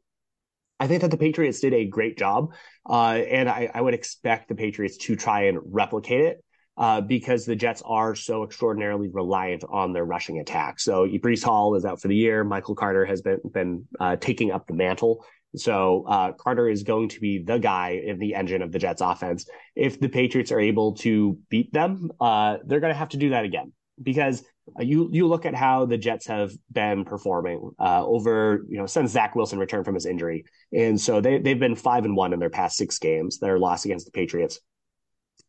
I 0.78 0.86
think 0.86 1.02
that 1.02 1.10
the 1.10 1.16
Patriots 1.16 1.58
did 1.58 1.74
a 1.74 1.86
great 1.86 2.16
job. 2.16 2.52
Uh, 2.88 3.14
and 3.14 3.48
I, 3.48 3.68
I 3.74 3.80
would 3.80 3.94
expect 3.94 4.48
the 4.48 4.54
Patriots 4.54 4.96
to 4.98 5.16
try 5.16 5.46
and 5.46 5.58
replicate 5.64 6.20
it 6.20 6.44
uh, 6.78 7.00
because 7.00 7.44
the 7.44 7.56
Jets 7.56 7.82
are 7.84 8.14
so 8.14 8.44
extraordinarily 8.44 9.08
reliant 9.08 9.64
on 9.68 9.92
their 9.92 10.04
rushing 10.04 10.38
attack. 10.38 10.78
So 10.78 11.06
Breece 11.06 11.42
Hall 11.42 11.74
is 11.74 11.84
out 11.84 12.00
for 12.00 12.06
the 12.06 12.14
year. 12.14 12.44
Michael 12.44 12.76
Carter 12.76 13.04
has 13.04 13.20
been 13.20 13.40
been 13.52 13.86
uh, 13.98 14.16
taking 14.16 14.52
up 14.52 14.66
the 14.66 14.74
mantle. 14.74 15.24
So 15.56 16.04
uh, 16.06 16.32
Carter 16.32 16.68
is 16.68 16.84
going 16.84 17.08
to 17.10 17.20
be 17.20 17.42
the 17.42 17.58
guy 17.58 18.00
in 18.04 18.18
the 18.18 18.34
engine 18.34 18.62
of 18.62 18.70
the 18.70 18.78
Jets 18.78 19.00
offense. 19.00 19.48
If 19.74 19.98
the 19.98 20.08
Patriots 20.08 20.52
are 20.52 20.60
able 20.60 20.94
to 20.96 21.38
beat 21.48 21.72
them, 21.72 22.10
uh, 22.20 22.58
they're 22.64 22.80
going 22.80 22.92
to 22.92 22.98
have 22.98 23.08
to 23.10 23.16
do 23.16 23.30
that 23.30 23.44
again 23.44 23.72
because 24.00 24.44
uh, 24.78 24.82
you 24.82 25.08
you 25.10 25.26
look 25.26 25.46
at 25.46 25.56
how 25.56 25.84
the 25.84 25.98
Jets 25.98 26.26
have 26.28 26.52
been 26.70 27.04
performing 27.04 27.72
uh, 27.80 28.06
over 28.06 28.64
you 28.68 28.78
know 28.78 28.86
since 28.86 29.10
Zach 29.10 29.34
Wilson 29.34 29.58
returned 29.58 29.84
from 29.84 29.94
his 29.94 30.06
injury, 30.06 30.44
and 30.72 31.00
so 31.00 31.20
they 31.20 31.38
they've 31.38 31.58
been 31.58 31.74
five 31.74 32.04
and 32.04 32.14
one 32.14 32.32
in 32.32 32.38
their 32.38 32.50
past 32.50 32.76
six 32.76 33.00
games 33.00 33.38
that 33.38 33.50
are 33.50 33.58
lost 33.58 33.84
against 33.84 34.06
the 34.06 34.12
Patriots 34.12 34.60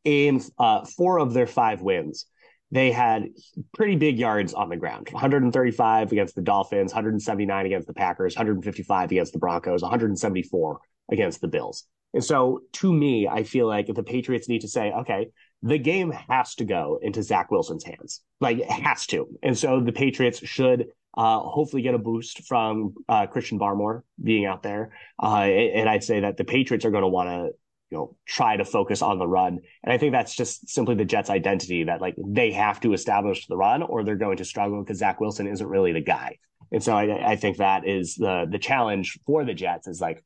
in 0.04 0.42
uh, 0.58 0.86
four 0.86 1.20
of 1.20 1.34
their 1.34 1.48
five 1.48 1.82
wins, 1.82 2.26
they 2.72 2.92
had 2.92 3.30
pretty 3.74 3.96
big 3.96 4.20
yards 4.20 4.54
on 4.54 4.70
the 4.70 4.78
ground 4.78 5.10
135 5.12 6.12
against 6.12 6.36
the 6.36 6.42
Dolphins, 6.42 6.92
179 6.92 7.66
against 7.66 7.88
the 7.88 7.94
Packers, 7.94 8.36
155 8.36 9.12
against 9.12 9.34
the 9.34 9.40
Broncos, 9.40 9.82
174 9.82 10.80
against 11.12 11.42
the 11.42 11.48
Bills. 11.48 11.86
And 12.14 12.24
so 12.24 12.62
to 12.74 12.94
me, 12.94 13.28
I 13.28 13.44
feel 13.44 13.68
like 13.68 13.88
the 13.88 14.04
Patriots 14.04 14.50
need 14.50 14.62
to 14.62 14.68
say, 14.68 14.92
okay, 14.92 15.30
the 15.62 15.78
game 15.78 16.12
has 16.30 16.56
to 16.56 16.66
go 16.66 17.00
into 17.02 17.22
Zach 17.22 17.52
Wilson's 17.52 17.84
hands. 17.84 18.22
Like 18.40 18.60
it 18.60 18.70
has 18.70 19.06
to. 19.08 19.28
And 19.44 19.58
so 19.58 19.82
the 19.82 19.92
Patriots 19.92 20.46
should 20.46 20.88
uh, 21.18 21.40
hopefully 21.40 21.82
get 21.82 21.96
a 21.96 22.00
boost 22.00 22.48
from 22.48 22.94
uh, 23.08 23.28
Christian 23.28 23.60
Barmore 23.60 24.04
being 24.22 24.46
out 24.46 24.64
there. 24.64 24.92
Uh, 25.22 25.42
and 25.42 25.90
I'd 25.90 26.04
say 26.04 26.22
that 26.22 26.38
the 26.38 26.46
Patriots 26.46 26.86
are 26.86 26.92
going 26.92 27.04
to 27.04 27.10
want 27.10 27.30
to, 27.30 27.50
you 27.90 27.98
know, 27.98 28.16
try 28.28 28.56
to 28.56 28.66
focus 28.66 29.02
on 29.02 29.18
the 29.18 29.28
run. 29.28 29.60
And 29.84 29.92
I 29.92 29.98
think 29.98 30.12
that's 30.12 30.36
just 30.36 30.70
simply 30.70 30.96
the 30.96 31.06
Jets' 31.06 31.30
identity 31.30 31.86
that 31.86 32.02
like 32.02 32.16
they 32.24 32.52
have 32.52 32.80
to 32.82 32.94
establish 32.94 33.48
the 33.48 33.58
run 33.58 33.82
or 33.82 34.04
they're 34.04 34.16
going 34.16 34.38
to 34.38 34.46
struggle 34.46 34.82
because 34.84 35.00
Zach 35.00 35.20
Wilson 35.20 35.48
isn't 35.48 35.68
really 35.68 35.92
the 35.92 36.02
guy. 36.02 36.38
And 36.72 36.84
so 36.84 36.96
I, 36.96 37.32
I 37.32 37.36
think 37.36 37.58
that 37.58 37.88
is 37.88 38.16
the 38.16 38.48
the 38.50 38.60
challenge 38.60 39.20
for 39.26 39.44
the 39.44 39.54
Jets 39.54 39.88
is 39.88 40.00
like, 40.00 40.24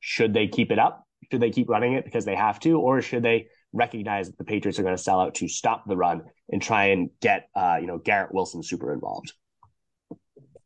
should 0.00 0.34
they 0.34 0.48
keep 0.48 0.72
it 0.72 0.78
up? 0.78 1.06
Should 1.30 1.40
they 1.40 1.50
keep 1.50 1.68
running 1.68 1.94
it 1.94 2.04
because 2.04 2.24
they 2.24 2.34
have 2.34 2.58
to, 2.60 2.78
or 2.78 3.00
should 3.00 3.22
they 3.22 3.46
recognize 3.72 4.28
that 4.28 4.38
the 4.38 4.44
Patriots 4.44 4.78
are 4.78 4.82
going 4.82 4.96
to 4.96 5.02
sell 5.02 5.20
out 5.20 5.36
to 5.36 5.48
stop 5.48 5.84
the 5.86 5.96
run 5.96 6.22
and 6.48 6.60
try 6.60 6.86
and 6.86 7.10
get 7.20 7.48
uh, 7.54 7.78
you 7.80 7.86
know 7.86 7.98
Garrett 7.98 8.34
Wilson 8.34 8.62
super 8.62 8.92
involved? 8.92 9.32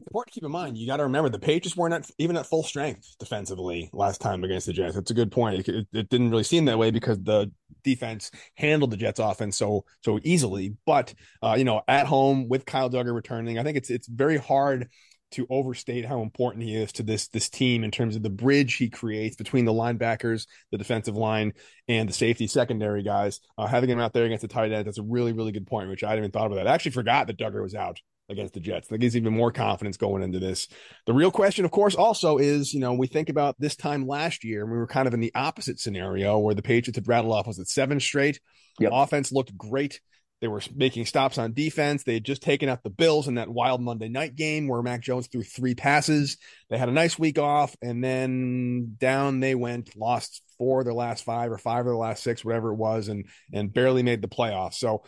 Important 0.08 0.32
to 0.32 0.40
keep 0.40 0.44
in 0.46 0.50
mind. 0.50 0.78
You 0.78 0.86
got 0.86 0.96
to 0.96 1.02
remember 1.02 1.28
the 1.28 1.38
Patriots 1.38 1.76
weren't 1.76 1.92
at, 1.92 2.10
even 2.16 2.38
at 2.38 2.46
full 2.46 2.62
strength 2.62 3.14
defensively 3.18 3.90
last 3.92 4.22
time 4.22 4.42
against 4.42 4.66
the 4.66 4.72
Jets. 4.72 4.94
That's 4.94 5.10
a 5.10 5.14
good 5.14 5.30
point. 5.30 5.68
It, 5.68 5.86
it, 5.92 6.08
didn't 6.08 6.30
really 6.30 6.44
seem 6.44 6.64
that 6.64 6.78
way 6.78 6.90
because 6.90 7.22
the 7.22 7.52
defense 7.84 8.30
handled 8.54 8.90
the 8.90 8.96
Jets 8.96 9.20
offense 9.20 9.58
so 9.58 9.84
so 10.02 10.18
easily. 10.22 10.76
But 10.86 11.12
uh, 11.42 11.56
you 11.58 11.64
know, 11.64 11.82
at 11.86 12.06
home 12.06 12.48
with 12.48 12.64
Kyle 12.64 12.88
Dugger 12.88 13.14
returning, 13.14 13.58
I 13.58 13.64
think 13.64 13.76
it's 13.76 13.90
it's 13.90 14.08
very 14.08 14.38
hard 14.38 14.88
to 15.32 15.46
overstate 15.50 16.06
how 16.06 16.22
important 16.22 16.64
he 16.64 16.74
is 16.74 16.90
to 16.92 17.02
this 17.02 17.28
this 17.28 17.50
team 17.50 17.84
in 17.84 17.90
terms 17.90 18.16
of 18.16 18.22
the 18.22 18.30
bridge 18.30 18.76
he 18.76 18.88
creates 18.88 19.36
between 19.36 19.66
the 19.66 19.74
linebackers, 19.74 20.46
the 20.72 20.78
defensive 20.78 21.18
line, 21.18 21.52
and 21.86 22.08
the 22.08 22.14
safety 22.14 22.46
secondary 22.46 23.02
guys. 23.02 23.40
Uh, 23.58 23.66
having 23.66 23.90
him 23.90 24.00
out 24.00 24.14
there 24.14 24.24
against 24.24 24.40
the 24.40 24.48
tight 24.48 24.72
end, 24.72 24.86
that's 24.86 24.96
a 24.96 25.02
really 25.02 25.34
really 25.34 25.52
good 25.52 25.66
point, 25.66 25.90
which 25.90 26.02
I 26.02 26.08
hadn't 26.08 26.24
even 26.24 26.30
thought 26.30 26.46
about 26.46 26.56
that. 26.56 26.66
I 26.66 26.72
actually 26.72 26.92
forgot 26.92 27.26
that 27.26 27.38
Dugger 27.38 27.62
was 27.62 27.74
out 27.74 28.00
against 28.28 28.54
the 28.54 28.60
Jets. 28.60 28.88
That 28.88 28.98
gives 28.98 29.16
even 29.16 29.32
more 29.32 29.52
confidence 29.52 29.96
going 29.96 30.22
into 30.22 30.38
this. 30.38 30.68
The 31.06 31.14
real 31.14 31.30
question, 31.30 31.64
of 31.64 31.70
course, 31.70 31.94
also 31.94 32.38
is, 32.38 32.74
you 32.74 32.80
know, 32.80 32.92
we 32.92 33.06
think 33.06 33.28
about 33.28 33.56
this 33.58 33.76
time 33.76 34.06
last 34.06 34.44
year, 34.44 34.62
and 34.62 34.70
we 34.70 34.78
were 34.78 34.86
kind 34.86 35.08
of 35.08 35.14
in 35.14 35.20
the 35.20 35.32
opposite 35.34 35.80
scenario 35.80 36.38
where 36.38 36.54
the 36.54 36.62
Patriots 36.62 36.96
had 36.96 37.08
rattled 37.08 37.34
off, 37.34 37.46
was 37.46 37.58
it 37.58 37.68
seven 37.68 38.00
straight? 38.00 38.40
Yep. 38.80 38.90
Offense 38.92 39.32
looked 39.32 39.56
great. 39.56 40.00
They 40.40 40.46
were 40.46 40.62
making 40.72 41.06
stops 41.06 41.36
on 41.36 41.52
defense. 41.52 42.04
They 42.04 42.14
had 42.14 42.24
just 42.24 42.42
taken 42.42 42.68
out 42.68 42.84
the 42.84 42.90
Bills 42.90 43.26
in 43.26 43.34
that 43.34 43.48
wild 43.48 43.80
Monday 43.82 44.08
night 44.08 44.36
game 44.36 44.68
where 44.68 44.82
Mac 44.82 45.00
Jones 45.00 45.26
threw 45.26 45.42
three 45.42 45.74
passes. 45.74 46.36
They 46.70 46.78
had 46.78 46.88
a 46.88 46.92
nice 46.92 47.18
week 47.18 47.40
off, 47.40 47.74
and 47.82 48.04
then 48.04 48.94
down 48.98 49.40
they 49.40 49.56
went, 49.56 49.96
lost 49.96 50.42
four 50.56 50.80
of 50.80 50.84
their 50.84 50.94
last 50.94 51.24
five 51.24 51.50
or 51.50 51.58
five 51.58 51.80
of 51.80 51.86
their 51.86 51.96
last 51.96 52.22
six, 52.22 52.44
whatever 52.44 52.70
it 52.70 52.76
was, 52.76 53.08
and 53.08 53.26
and 53.52 53.72
barely 53.72 54.04
made 54.04 54.22
the 54.22 54.28
playoffs. 54.28 54.74
So 54.74 55.02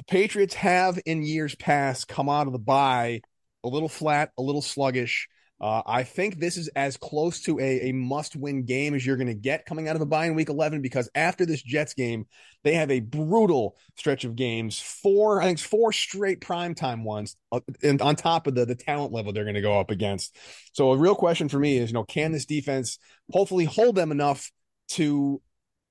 the 0.00 0.04
Patriots 0.04 0.54
have 0.54 0.98
in 1.04 1.22
years 1.22 1.54
past 1.54 2.08
come 2.08 2.30
out 2.30 2.46
of 2.46 2.54
the 2.54 2.58
bye 2.58 3.20
a 3.62 3.68
little 3.68 3.88
flat, 3.88 4.30
a 4.38 4.42
little 4.42 4.62
sluggish. 4.62 5.28
Uh, 5.60 5.82
I 5.84 6.04
think 6.04 6.38
this 6.38 6.56
is 6.56 6.68
as 6.68 6.96
close 6.96 7.42
to 7.42 7.60
a, 7.60 7.90
a 7.90 7.92
must 7.92 8.34
win 8.34 8.64
game 8.64 8.94
as 8.94 9.04
you're 9.04 9.18
going 9.18 9.26
to 9.26 9.34
get 9.34 9.66
coming 9.66 9.88
out 9.88 9.96
of 9.96 10.00
a 10.00 10.06
bye 10.06 10.24
in 10.24 10.34
week 10.34 10.48
11 10.48 10.80
because 10.80 11.10
after 11.14 11.44
this 11.44 11.60
Jets 11.60 11.92
game, 11.92 12.24
they 12.64 12.72
have 12.72 12.90
a 12.90 13.00
brutal 13.00 13.76
stretch 13.98 14.24
of 14.24 14.36
games. 14.36 14.80
Four, 14.80 15.42
I 15.42 15.44
think, 15.44 15.58
it's 15.58 15.66
four 15.66 15.92
straight 15.92 16.40
primetime 16.40 17.02
ones, 17.02 17.36
uh, 17.52 17.60
and 17.82 18.00
on 18.00 18.16
top 18.16 18.46
of 18.46 18.54
the, 18.54 18.64
the 18.64 18.74
talent 18.74 19.12
level 19.12 19.34
they're 19.34 19.44
going 19.44 19.54
to 19.54 19.60
go 19.60 19.78
up 19.78 19.90
against. 19.90 20.34
So, 20.72 20.92
a 20.92 20.96
real 20.96 21.14
question 21.14 21.50
for 21.50 21.58
me 21.58 21.76
is, 21.76 21.90
you 21.90 21.94
know, 21.94 22.04
can 22.04 22.32
this 22.32 22.46
defense 22.46 22.98
hopefully 23.30 23.66
hold 23.66 23.96
them 23.96 24.12
enough 24.12 24.50
to 24.92 25.42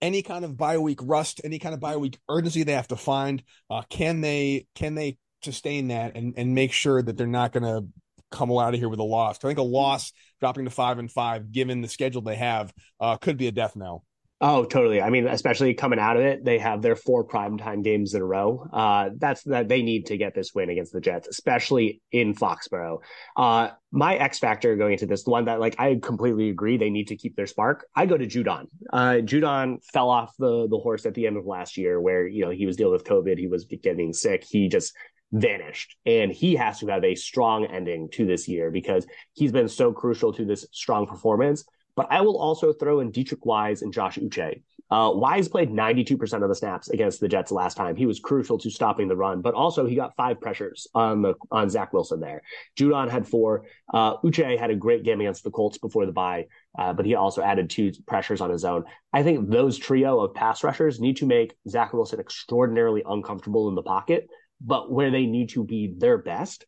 any 0.02 0.22
kind 0.22 0.46
of 0.46 0.58
bye 0.58 0.78
week 0.78 1.00
rust, 1.04 1.42
any 1.44 1.60
kind 1.60 1.74
of 1.74 1.80
bye 1.80 1.98
week 1.98 2.18
urgency 2.30 2.64
they 2.64 2.74
have 2.74 2.88
to 2.90 2.96
find. 2.96 3.44
Uh, 3.70 3.82
can 3.90 4.22
they 4.22 4.68
can 4.76 4.96
they 4.96 5.18
sustain 5.44 5.90
that 5.90 6.16
and 6.16 6.34
and 6.38 6.56
make 6.56 6.74
sure 6.74 7.02
that 7.02 7.18
they're 7.18 7.28
not 7.28 7.52
going 7.52 7.64
to 7.64 7.88
come 8.32 8.52
out 8.52 8.74
of 8.74 8.80
here 8.80 8.90
with 8.90 9.00
a 9.00 9.04
loss? 9.04 9.38
I 9.38 9.48
think 9.48 9.60
a 9.60 9.64
loss 9.64 10.12
dropping 10.40 10.66
to 10.66 10.72
five 10.72 11.00
and 11.00 11.12
five, 11.12 11.52
given 11.52 11.82
the 11.82 11.88
schedule 11.88 12.22
they 12.22 12.36
have, 12.36 12.74
uh, 13.00 13.18
could 13.18 13.38
be 13.38 13.48
a 13.48 13.52
death 13.52 13.76
knell. 13.76 14.04
Oh, 14.42 14.64
totally. 14.64 15.02
I 15.02 15.10
mean, 15.10 15.28
especially 15.28 15.74
coming 15.74 16.00
out 16.00 16.16
of 16.16 16.24
it, 16.24 16.46
they 16.46 16.60
have 16.60 16.82
their 16.82 16.96
four 16.96 17.28
primetime 17.28 17.84
games 17.84 18.14
in 18.14 18.22
a 18.22 18.26
row. 18.26 18.66
Uh, 18.72 19.10
that's 19.18 19.44
that 19.44 19.68
they 19.68 19.82
need 19.82 20.06
to 20.06 20.18
get 20.18 20.34
this 20.34 20.54
win 20.56 20.70
against 20.70 20.94
the 20.94 21.02
Jets, 21.02 21.28
especially 21.28 22.02
in 22.14 22.34
Foxborough. 22.34 23.00
Uh, 23.36 23.72
my 23.92 24.16
X 24.16 24.40
factor 24.40 24.78
going 24.78 24.94
into 24.94 25.08
this, 25.08 25.26
the 25.26 25.32
one 25.32 25.46
that 25.46 25.60
like 25.60 25.76
I 25.78 26.00
completely 26.02 26.50
agree 26.50 26.78
they 26.78 26.90
need 26.90 27.10
to 27.10 27.18
keep 27.18 27.36
their 27.36 27.48
spark. 27.48 27.86
I 27.94 28.06
go 28.06 28.18
to 28.18 28.26
Judon. 28.26 28.68
Uh, 28.94 29.18
Judon 29.22 29.84
fell 29.92 30.10
off 30.10 30.34
the 30.40 30.70
the 30.70 30.78
horse 30.78 31.06
at 31.06 31.16
the 31.16 31.28
end 31.28 31.36
of 31.36 31.46
last 31.46 31.76
year, 31.76 32.00
where 32.00 32.26
you 32.26 32.46
know 32.46 32.52
he 32.52 32.66
was 32.66 32.78
dealing 32.78 32.94
with 32.94 33.04
COVID, 33.04 33.38
he 33.38 33.48
was 33.48 33.66
getting 33.66 34.14
sick, 34.14 34.46
he 34.50 34.70
just 34.70 34.94
vanished, 35.34 35.98
and 36.06 36.32
he 36.32 36.56
has 36.56 36.80
to 36.80 36.88
have 36.88 37.04
a 37.04 37.14
strong 37.16 37.66
ending 37.66 38.08
to 38.14 38.26
this 38.26 38.48
year 38.48 38.72
because 38.72 39.06
he's 39.34 39.52
been 39.52 39.68
so 39.68 39.92
crucial 39.92 40.32
to 40.32 40.46
this 40.46 40.66
strong 40.72 41.06
performance 41.08 41.66
but 42.00 42.08
I 42.10 42.22
will 42.22 42.38
also 42.38 42.72
throw 42.72 43.02
in 43.02 43.12
Deatrich 43.12 43.46
Wise 43.46 43.82
and 43.82 43.92
Josh 43.92 44.18
Uche. 44.18 44.62
Uh, 44.90 45.12
Wise 45.14 45.50
played 45.50 45.70
92% 45.70 46.42
of 46.42 46.48
the 46.48 46.56
snaps 46.56 46.90
against 46.90 47.20
the 47.20 47.28
Jets 47.28 47.52
last 47.52 47.76
time. 47.76 47.98
He 47.98 48.06
was 48.06 48.22
crucial 48.22 48.58
to 48.60 48.70
stopping 48.72 49.10
the 49.10 49.18
run, 49.18 49.42
but 49.42 49.54
also 49.54 49.86
he 49.86 49.98
got 49.98 50.16
five 50.16 50.40
pressures 50.40 50.88
on 50.96 51.22
the 51.22 51.34
on 51.52 51.70
Zach 51.70 51.92
Wilson 51.92 52.22
there. 52.22 52.42
Judon 52.78 53.10
had 53.10 53.28
four. 53.28 53.66
Uh, 53.94 54.16
Uche 54.20 54.58
had 54.58 54.70
a 54.70 54.78
great 54.78 55.04
game 55.04 55.20
against 55.20 55.44
the 55.44 55.52
Colts 55.52 55.78
before 55.78 56.06
the 56.06 56.14
bye, 56.14 56.46
uh, 56.78 56.94
but 56.94 57.06
he 57.06 57.16
also 57.16 57.42
added 57.42 57.70
two 57.70 57.92
pressures 58.08 58.40
on 58.40 58.50
his 58.50 58.64
own. 58.64 58.86
I 59.12 59.24
think 59.24 59.50
those 59.50 59.78
trio 59.78 60.22
of 60.22 60.34
pass 60.34 60.64
rushers 60.64 61.02
need 61.02 61.18
to 61.18 61.26
make 61.26 61.54
Zach 61.68 61.92
Wilson 61.92 62.22
extraordinarily 62.22 63.04
uncomfortable 63.06 63.68
in 63.68 63.76
the 63.76 63.84
pocket, 63.84 64.30
but 64.62 64.90
where 64.90 65.12
they 65.12 65.26
need 65.26 65.50
to 65.50 65.66
be 65.66 65.94
their 65.98 66.18
best 66.18 66.66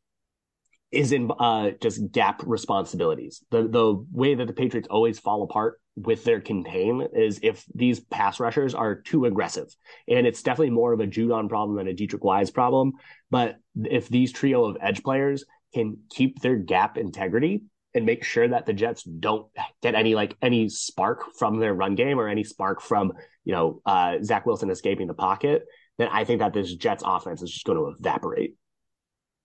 is 0.91 1.11
in 1.11 1.31
uh, 1.39 1.71
just 1.81 2.11
gap 2.11 2.41
responsibilities. 2.45 3.43
The 3.49 3.67
the 3.67 4.05
way 4.11 4.35
that 4.35 4.47
the 4.47 4.53
Patriots 4.53 4.87
always 4.89 5.19
fall 5.19 5.43
apart 5.43 5.79
with 5.95 6.23
their 6.23 6.41
contain 6.41 7.07
is 7.13 7.39
if 7.43 7.65
these 7.75 7.99
pass 7.99 8.39
rushers 8.39 8.73
are 8.73 8.95
too 8.95 9.25
aggressive. 9.25 9.67
And 10.07 10.25
it's 10.25 10.41
definitely 10.41 10.71
more 10.71 10.93
of 10.93 10.99
a 10.99 11.07
Judon 11.07 11.49
problem 11.49 11.77
than 11.77 11.87
a 11.87 11.93
Deatrich 11.93 12.23
Wise 12.23 12.51
problem. 12.51 12.93
But 13.29 13.57
if 13.75 14.07
these 14.07 14.31
trio 14.31 14.65
of 14.65 14.77
edge 14.81 15.03
players 15.03 15.45
can 15.73 15.97
keep 16.09 16.41
their 16.41 16.55
gap 16.55 16.97
integrity 16.97 17.63
and 17.93 18.05
make 18.05 18.23
sure 18.23 18.47
that 18.47 18.65
the 18.65 18.73
Jets 18.73 19.03
don't 19.03 19.47
get 19.81 19.95
any 19.95 20.15
like 20.15 20.35
any 20.41 20.69
spark 20.69 21.23
from 21.37 21.59
their 21.59 21.73
run 21.73 21.95
game 21.95 22.19
or 22.19 22.27
any 22.27 22.43
spark 22.43 22.81
from, 22.81 23.13
you 23.43 23.53
know, 23.53 23.81
uh, 23.85 24.17
Zach 24.23 24.45
Wilson 24.45 24.69
escaping 24.69 25.07
the 25.07 25.13
pocket, 25.13 25.63
then 25.97 26.07
I 26.11 26.23
think 26.23 26.39
that 26.39 26.53
this 26.53 26.73
Jets 26.73 27.03
offense 27.05 27.41
is 27.41 27.51
just 27.51 27.65
going 27.65 27.77
to 27.77 27.93
evaporate. 27.97 28.55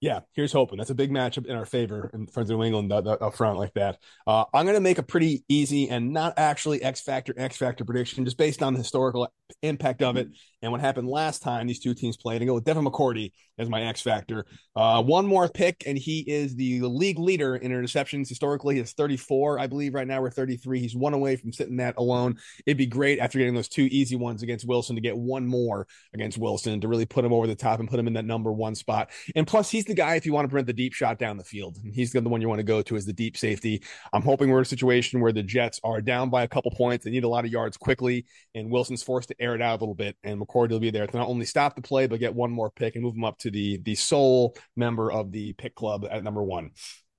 Yeah, 0.01 0.21
here's 0.35 0.53
hoping. 0.53 0.77
That's 0.77 0.91
a 0.91 0.95
big 0.95 1.11
matchup 1.11 1.47
in 1.47 1.57
our 1.57 1.65
favor 1.65 2.11
in 2.13 2.27
of 2.51 2.59
New 2.59 2.65
England 2.65 2.93
up 2.93 3.35
front 3.35 3.59
like 3.59 3.73
that. 3.75 3.99
Uh, 4.27 4.45
I'm 4.53 4.67
going 4.67 4.77
to 4.77 4.81
make 4.81 4.99
a 4.99 5.03
pretty 5.03 5.45
easy 5.49 5.89
and 5.89 6.13
not 6.13 6.35
actually 6.37 6.83
X 6.83 7.01
factor 7.01 7.33
X 7.37 7.57
factor 7.57 7.85
prediction, 7.85 8.25
just 8.25 8.37
based 8.37 8.63
on 8.63 8.75
the 8.75 8.79
historical 8.79 9.29
impact 9.63 10.03
of 10.03 10.17
it 10.17 10.29
and 10.67 10.73
what 10.73 10.81
happened 10.81 11.09
last 11.09 11.43
time 11.43 11.69
these 11.69 11.79
two 11.79 11.95
teams 11.95 12.17
played. 12.17 12.43
And 12.43 12.49
go 12.49 12.55
with 12.55 12.65
Devin 12.65 12.85
McCourty 12.85 13.31
as 13.57 13.69
my 13.69 13.83
X 13.83 14.03
factor. 14.03 14.47
Uh, 14.75 15.01
one 15.01 15.25
more 15.25 15.49
pick, 15.49 15.85
and 15.87 15.97
he 15.97 16.21
is 16.21 16.57
the 16.57 16.81
league 16.83 17.21
leader 17.21 17.55
in 17.55 17.71
interceptions. 17.71 18.29
Historically, 18.29 18.77
he's 18.77 18.93
34, 18.93 19.61
I 19.61 19.69
believe. 19.69 19.95
Right 19.95 20.09
now, 20.09 20.21
we're 20.21 20.31
33. 20.31 20.81
He's 20.81 20.97
one 20.97 21.15
away 21.15 21.37
from 21.37 21.53
sitting 21.53 21.77
that 21.77 21.95
alone. 21.99 22.37
It'd 22.67 22.77
be 22.77 22.87
great 22.87 23.21
after 23.21 23.39
getting 23.39 23.55
those 23.55 23.69
two 23.69 23.89
easy 23.93 24.17
ones 24.17 24.43
against 24.43 24.67
Wilson 24.67 24.97
to 24.97 25.01
get 25.01 25.17
one 25.17 25.47
more 25.47 25.87
against 26.13 26.37
Wilson 26.37 26.81
to 26.81 26.89
really 26.89 27.07
put 27.07 27.25
him 27.25 27.33
over 27.33 27.47
the 27.47 27.55
top 27.55 27.79
and 27.79 27.89
put 27.89 28.01
him 28.01 28.09
in 28.09 28.15
that 28.15 28.25
number 28.25 28.53
one 28.53 28.75
spot. 28.75 29.11
And 29.37 29.47
plus, 29.47 29.71
he's 29.71 29.85
the 29.85 29.95
guy 29.95 30.17
if 30.17 30.27
you 30.27 30.33
want 30.33 30.47
to 30.47 30.49
prevent 30.49 30.67
the 30.67 30.73
deep 30.73 30.93
shot 30.93 31.19
down 31.19 31.37
the 31.37 31.45
field. 31.45 31.79
He's 31.93 32.11
the 32.11 32.21
one 32.23 32.41
you 32.41 32.49
want 32.49 32.59
to 32.59 32.65
go 32.65 32.83
to 32.83 32.97
as 32.97 33.07
the 33.07 33.13
deep 33.13 33.37
safety. 33.37 33.83
I'm 34.13 34.23
hoping 34.23 34.51
we're 34.51 34.59
in 34.59 34.63
a 34.63 34.67
situation 34.67 35.21
where 35.21 35.33
the 35.33 35.45
Jets 35.45 35.81
are 35.85 36.01
down 36.01 36.29
by 36.29 36.43
a 36.43 36.49
couple 36.49 36.73
points. 36.73 37.05
They 37.05 37.11
need 37.13 37.25
a 37.25 37.29
lot 37.29 37.45
of 37.45 37.53
yards 37.53 37.77
quickly, 37.77 38.27
and 38.55 38.71
Wilson's 38.71 39.03
forced 39.03 39.29
to 39.29 39.37
air 39.41 39.55
it 39.55 39.63
out 39.63 39.79
a 39.79 39.81
little 39.81 39.95
bit. 39.95 40.17
And 40.25 40.41
McCourty 40.41 40.56
will 40.57 40.81
be 40.81 40.91
there 40.91 41.07
to 41.07 41.17
not 41.17 41.29
only 41.29 41.47
stop 41.47 41.77
the 41.77 41.83
play, 41.83 42.07
but 42.07 42.21
get 42.21 42.35
one 42.35 42.51
more 42.51 42.71
pick 42.71 42.95
and 42.95 43.05
move 43.05 43.15
him 43.15 43.25
up 43.25 43.39
to 43.39 43.51
the 43.51 43.79
the 43.85 43.95
sole 43.95 44.57
member 44.77 45.11
of 45.13 45.33
the 45.33 45.53
pick 45.55 45.75
club 45.75 46.07
at 46.11 46.25
number 46.25 46.43
one. 46.43 46.71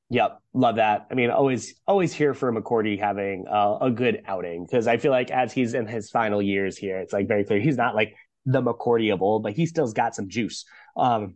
Yep, 0.10 0.40
love 0.54 0.78
that. 0.78 1.08
I 1.12 1.16
mean, 1.16 1.30
always 1.30 1.76
always 1.86 2.14
here 2.14 2.34
for 2.34 2.52
McCourty 2.54 3.00
having 3.00 3.46
uh, 3.48 3.78
a 3.82 3.92
good 3.92 4.24
outing 4.26 4.66
because 4.66 4.88
I 4.88 4.98
feel 4.98 5.12
like 5.12 5.32
as 5.32 5.52
he's 5.52 5.74
in 5.74 5.86
his 5.86 6.10
final 6.10 6.42
years 6.42 6.78
here, 6.78 7.00
it's 7.00 7.12
like 7.12 7.28
very 7.28 7.44
clear 7.44 7.60
he's 7.60 7.78
not 7.78 7.94
like 7.94 8.16
the 8.46 8.62
McCourty 8.62 9.14
of 9.14 9.22
old, 9.22 9.44
but 9.44 9.54
he 9.54 9.66
still's 9.66 9.94
got 9.94 10.16
some 10.16 10.30
juice. 10.30 10.66
Um, 10.96 11.36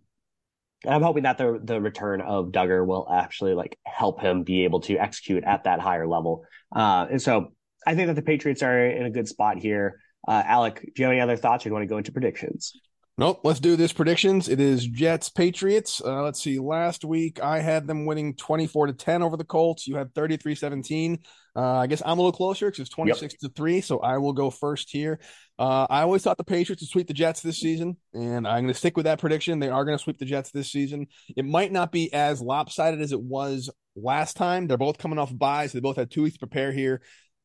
I'm 0.88 1.04
hoping 1.04 1.24
that 1.24 1.38
the 1.38 1.60
the 1.62 1.82
return 1.82 2.22
of 2.22 2.48
Dugger 2.48 2.86
will 2.86 3.08
actually 3.12 3.54
like 3.54 3.78
help 3.86 4.22
him 4.22 4.44
be 4.44 4.64
able 4.64 4.80
to 4.82 4.98
execute 4.98 5.44
at 5.44 5.66
that 5.66 5.80
higher 5.80 6.08
level. 6.08 6.46
Uh, 6.74 7.08
and 7.12 7.22
so 7.22 7.54
I 7.86 7.96
think 7.96 8.08
that 8.08 8.16
the 8.16 8.22
Patriots 8.22 8.64
are 8.64 8.88
in 8.88 9.06
a 9.06 9.12
good 9.12 9.28
spot 9.28 9.58
here. 9.58 10.00
Uh, 10.28 10.44
Alec, 10.46 10.82
do 10.82 10.92
you 11.02 11.06
have 11.06 11.12
any 11.12 11.22
other 11.22 11.36
thoughts? 11.36 11.64
Or 11.64 11.66
do 11.66 11.70
you 11.70 11.74
want 11.74 11.84
to 11.84 11.88
go 11.88 11.98
into 11.98 12.12
predictions? 12.12 12.74
Nope. 13.18 13.42
Let's 13.44 13.60
do 13.60 13.76
this 13.76 13.94
predictions. 13.94 14.50
It 14.50 14.60
is 14.60 14.88
Jets 14.88 15.30
Patriots. 15.30 16.02
Uh, 16.04 16.24
let's 16.24 16.42
see. 16.42 16.60
Last 16.60 17.04
week 17.04 17.42
I 17.44 17.60
had 17.60 17.86
them 17.86 18.06
winning 18.06 18.36
24 18.36 18.88
to 18.88 18.94
10 18.94 19.22
over 19.22 19.38
the 19.38 19.44
Colts. 19.44 19.86
You 19.88 19.96
had 19.96 20.16
33 20.16 20.56
17. 20.56 21.20
Uh, 21.54 21.62
I 21.62 21.88
guess 21.88 22.02
I'm 22.04 22.18
a 22.18 22.22
little 22.22 22.32
closer 22.32 22.68
because 22.68 22.80
it's 22.80 22.90
26 22.90 23.34
yep. 23.34 23.40
to 23.42 23.50
3. 23.50 23.82
So 23.82 24.00
I 24.00 24.18
will 24.18 24.34
go 24.34 24.50
first 24.50 24.90
here. 24.90 25.20
Uh, 25.60 25.86
I 25.90 26.02
always 26.02 26.24
thought 26.24 26.38
the 26.38 26.44
Patriots 26.44 26.82
would 26.82 26.90
sweep 26.90 27.08
the 27.08 27.14
Jets 27.14 27.42
this 27.42 27.60
season, 27.60 27.98
and 28.14 28.48
I'm 28.48 28.64
going 28.64 28.68
to 28.70 28.74
stick 28.74 28.98
with 28.98 29.04
that 29.04 29.20
prediction. 29.20 29.60
They 29.60 29.70
are 29.70 29.86
going 29.86 29.98
to 29.98 30.04
sweep 30.04 30.18
the 30.18 30.26
Jets 30.26 30.50
this 30.50 30.72
season. 30.72 31.06
It 31.36 31.46
might 31.46 31.72
not 31.72 31.92
be 31.92 32.12
as 32.14 32.42
lopsided 32.42 33.02
as 33.02 33.12
it 33.12 33.22
was 33.22 33.70
last 33.96 34.38
time. 34.38 34.66
They're 34.66 34.78
both 34.78 34.98
coming 34.98 35.20
off 35.20 35.38
byes. 35.38 35.72
So 35.72 35.78
they 35.78 35.82
both 35.82 35.98
had 35.98 36.10
two 36.10 36.24
weeks 36.24 36.38
to 36.38 36.48
prepare 36.48 36.72
here. 36.72 37.02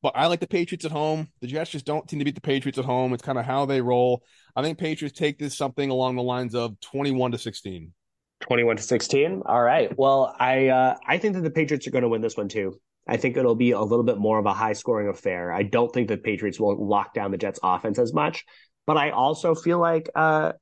But 0.07 0.17
I 0.17 0.29
like 0.29 0.39
the 0.39 0.47
Patriots 0.47 0.85
at 0.85 0.93
home. 0.93 1.27
The 1.41 1.49
Jets 1.49 1.73
just 1.73 1.85
don't 1.85 2.09
seem 2.09 2.21
to 2.21 2.25
beat 2.25 2.37
the 2.37 2.41
Patriots 2.41 2.79
at 2.79 2.85
home. 2.85 3.13
It's 3.13 3.25
kind 3.25 3.41
of 3.41 3.45
how 3.45 3.67
they 3.67 3.81
roll. 3.81 4.23
I 4.55 4.63
think 4.63 4.79
Patriots 4.79 5.19
take 5.19 5.37
this 5.37 5.59
something 5.59 5.91
along 5.91 6.15
the 6.15 6.23
lines 6.23 6.55
of 6.55 6.79
21 6.79 7.33
to 7.33 7.39
16. 7.39 7.93
21 8.39 8.77
to 8.77 8.83
16. 8.85 9.43
All 9.45 9.61
right. 9.61 9.91
Well, 9.99 10.33
I 10.39 10.69
uh, 10.69 10.95
I 11.05 11.19
think 11.19 11.35
that 11.35 11.41
the 11.41 11.51
Patriots 11.51 11.89
are 11.89 11.91
going 11.91 12.03
to 12.03 12.09
win 12.09 12.21
this 12.21 12.37
one 12.37 12.47
too. 12.47 12.81
I 13.09 13.17
think 13.17 13.37
it'll 13.37 13.57
be 13.57 13.73
a 13.73 13.81
little 13.81 14.05
bit 14.05 14.17
more 14.17 14.39
of 14.39 14.47
a 14.47 14.55
high 14.55 14.75
scoring 14.75 15.09
affair. 15.09 15.53
I 15.53 15.65
don't 15.65 15.93
think 15.93 16.07
the 16.07 16.19
Patriots 16.19 16.61
will 16.61 16.87
lock 16.87 17.13
down 17.13 17.33
the 17.33 17.37
Jets 17.37 17.59
offense 17.61 17.99
as 17.99 18.15
much, 18.15 18.45
but 18.87 18.97
I 18.97 19.11
also 19.11 19.57
feel 19.57 19.81
like 19.81 20.09
uh, 20.15 20.53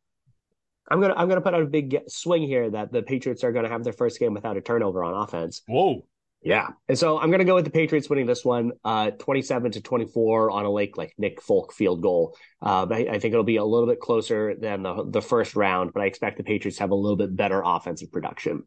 I'm 0.91 1.03
gonna 1.03 1.17
I'm 1.19 1.29
gonna 1.29 1.43
put 1.43 1.53
out 1.53 1.61
a 1.61 1.67
big 1.67 1.99
swing 2.09 2.45
here 2.45 2.71
that 2.71 2.93
the 2.93 3.03
Patriots 3.03 3.45
are 3.45 3.53
gonna 3.53 3.69
have 3.69 3.85
their 3.85 3.93
first 3.93 4.19
game 4.19 4.33
without 4.33 4.57
a 4.57 4.63
turnover 4.63 5.05
on 5.05 5.13
offense. 5.13 5.61
Whoa. 5.69 6.07
Yeah. 6.45 6.69
And 6.89 6.99
so 6.99 7.19
I'm 7.19 7.31
going 7.31 7.39
to 7.39 7.47
go 7.47 7.55
with 7.55 7.65
the 7.65 7.71
Patriots 7.71 8.11
winning 8.11 8.27
this 8.27 8.45
one, 8.45 8.73
uh, 8.85 9.13
27 9.13 9.73
to 9.73 9.81
24 9.81 10.51
on 10.51 10.67
a 10.67 10.71
lake 10.71 10.99
like 10.99 11.15
Nick 11.17 11.41
Folk 11.41 11.73
field 11.73 12.03
goal. 12.03 12.37
Uh, 12.61 12.87
I, 12.91 13.07
I, 13.13 13.19
think 13.19 13.33
it'll 13.33 13.45
be 13.45 13.57
a 13.57 13.65
little 13.65 13.89
bit 13.89 13.99
closer 13.99 14.55
than 14.55 14.83
the, 14.83 15.07
the 15.09 15.23
first 15.23 15.57
round, 15.57 15.93
but 15.95 16.03
I 16.03 16.07
expect 16.07 16.37
the 16.37 16.45
Patriots 16.45 16.79
have 16.79 16.91
a 16.91 16.95
little 16.95 17.17
bit 17.17 17.35
better 17.35 17.63
offensive 17.65 18.13
production. 18.13 18.65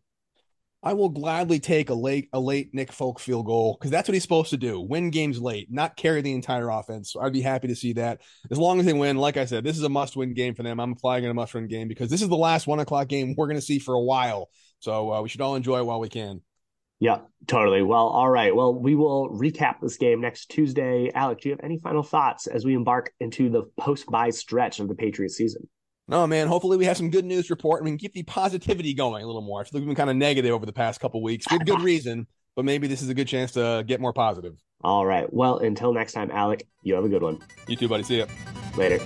I 0.83 0.93
will 0.93 1.09
gladly 1.09 1.59
take 1.59 1.89
a 1.89 1.93
late 1.93 2.29
a 2.33 2.39
late 2.39 2.69
Nick 2.73 2.91
Folk 2.91 3.19
field 3.19 3.47
goal 3.47 3.75
because 3.77 3.89
that's 3.89 4.07
what 4.07 4.13
he's 4.13 4.21
supposed 4.21 4.51
to 4.51 4.57
do: 4.57 4.79
win 4.79 5.09
games 5.09 5.41
late, 5.41 5.71
not 5.71 5.97
carry 5.97 6.21
the 6.21 6.33
entire 6.33 6.69
offense. 6.69 7.11
So 7.11 7.19
I'd 7.19 7.33
be 7.33 7.41
happy 7.41 7.67
to 7.67 7.75
see 7.75 7.93
that 7.93 8.21
as 8.51 8.59
long 8.59 8.79
as 8.79 8.85
they 8.85 8.93
win. 8.93 9.17
Like 9.17 9.37
I 9.37 9.45
said, 9.45 9.63
this 9.63 9.75
is 9.75 9.83
a 9.83 9.89
must-win 9.89 10.35
game 10.35 10.53
for 10.53 10.61
them. 10.61 10.79
I'm 10.79 10.95
flagging 10.95 11.29
a 11.29 11.33
must-win 11.33 11.67
game 11.67 11.87
because 11.87 12.11
this 12.11 12.21
is 12.21 12.29
the 12.29 12.37
last 12.37 12.67
one 12.67 12.79
o'clock 12.79 13.07
game 13.07 13.33
we're 13.35 13.47
going 13.47 13.57
to 13.57 13.65
see 13.65 13.79
for 13.79 13.95
a 13.95 14.01
while. 14.01 14.49
So 14.79 15.11
uh, 15.11 15.21
we 15.23 15.29
should 15.29 15.41
all 15.41 15.55
enjoy 15.55 15.79
it 15.79 15.85
while 15.85 15.99
we 15.99 16.09
can. 16.09 16.41
Yeah, 16.99 17.19
totally. 17.45 17.83
Well, 17.83 18.07
all 18.07 18.29
right. 18.29 18.55
Well, 18.55 18.73
we 18.73 18.95
will 18.95 19.29
recap 19.29 19.75
this 19.81 19.97
game 19.97 20.19
next 20.19 20.47
Tuesday. 20.47 21.11
Alec, 21.13 21.41
do 21.41 21.49
you 21.49 21.53
have 21.53 21.63
any 21.63 21.77
final 21.77 22.01
thoughts 22.01 22.47
as 22.47 22.65
we 22.65 22.73
embark 22.73 23.11
into 23.19 23.49
the 23.49 23.63
post 23.79 24.07
bye 24.07 24.31
stretch 24.31 24.79
of 24.79 24.87
the 24.87 24.95
Patriots 24.95 25.35
season? 25.35 25.67
No, 26.07 26.25
man. 26.25 26.47
Hopefully, 26.47 26.77
we 26.77 26.85
have 26.85 26.97
some 26.97 27.09
good 27.09 27.25
news 27.25 27.49
report 27.49 27.81
and 27.81 27.85
we 27.85 27.91
can 27.91 27.99
keep 27.99 28.13
the 28.13 28.23
positivity 28.23 28.93
going 28.93 29.23
a 29.23 29.27
little 29.27 29.41
more. 29.41 29.61
I 29.61 29.63
feel 29.63 29.79
like 29.79 29.81
we've 29.81 29.87
been 29.87 29.95
kind 29.95 30.09
of 30.09 30.15
negative 30.15 30.51
over 30.53 30.65
the 30.65 30.73
past 30.73 30.99
couple 30.99 31.21
weeks 31.21 31.45
with 31.51 31.65
good 31.65 31.81
reason, 31.83 32.25
but 32.55 32.65
maybe 32.65 32.87
this 32.87 33.01
is 33.01 33.09
a 33.09 33.13
good 33.13 33.27
chance 33.27 33.51
to 33.51 33.83
get 33.85 33.99
more 34.01 34.13
positive. 34.13 34.55
All 34.83 35.05
right. 35.05 35.31
Well, 35.31 35.57
until 35.59 35.93
next 35.93 36.13
time, 36.13 36.31
Alec, 36.31 36.67
you 36.81 36.95
have 36.95 37.03
a 37.03 37.09
good 37.09 37.21
one. 37.23 37.39
You 37.67 37.75
too, 37.75 37.87
buddy. 37.87 38.03
See 38.03 38.19
ya. 38.19 38.25
Later. 38.77 38.99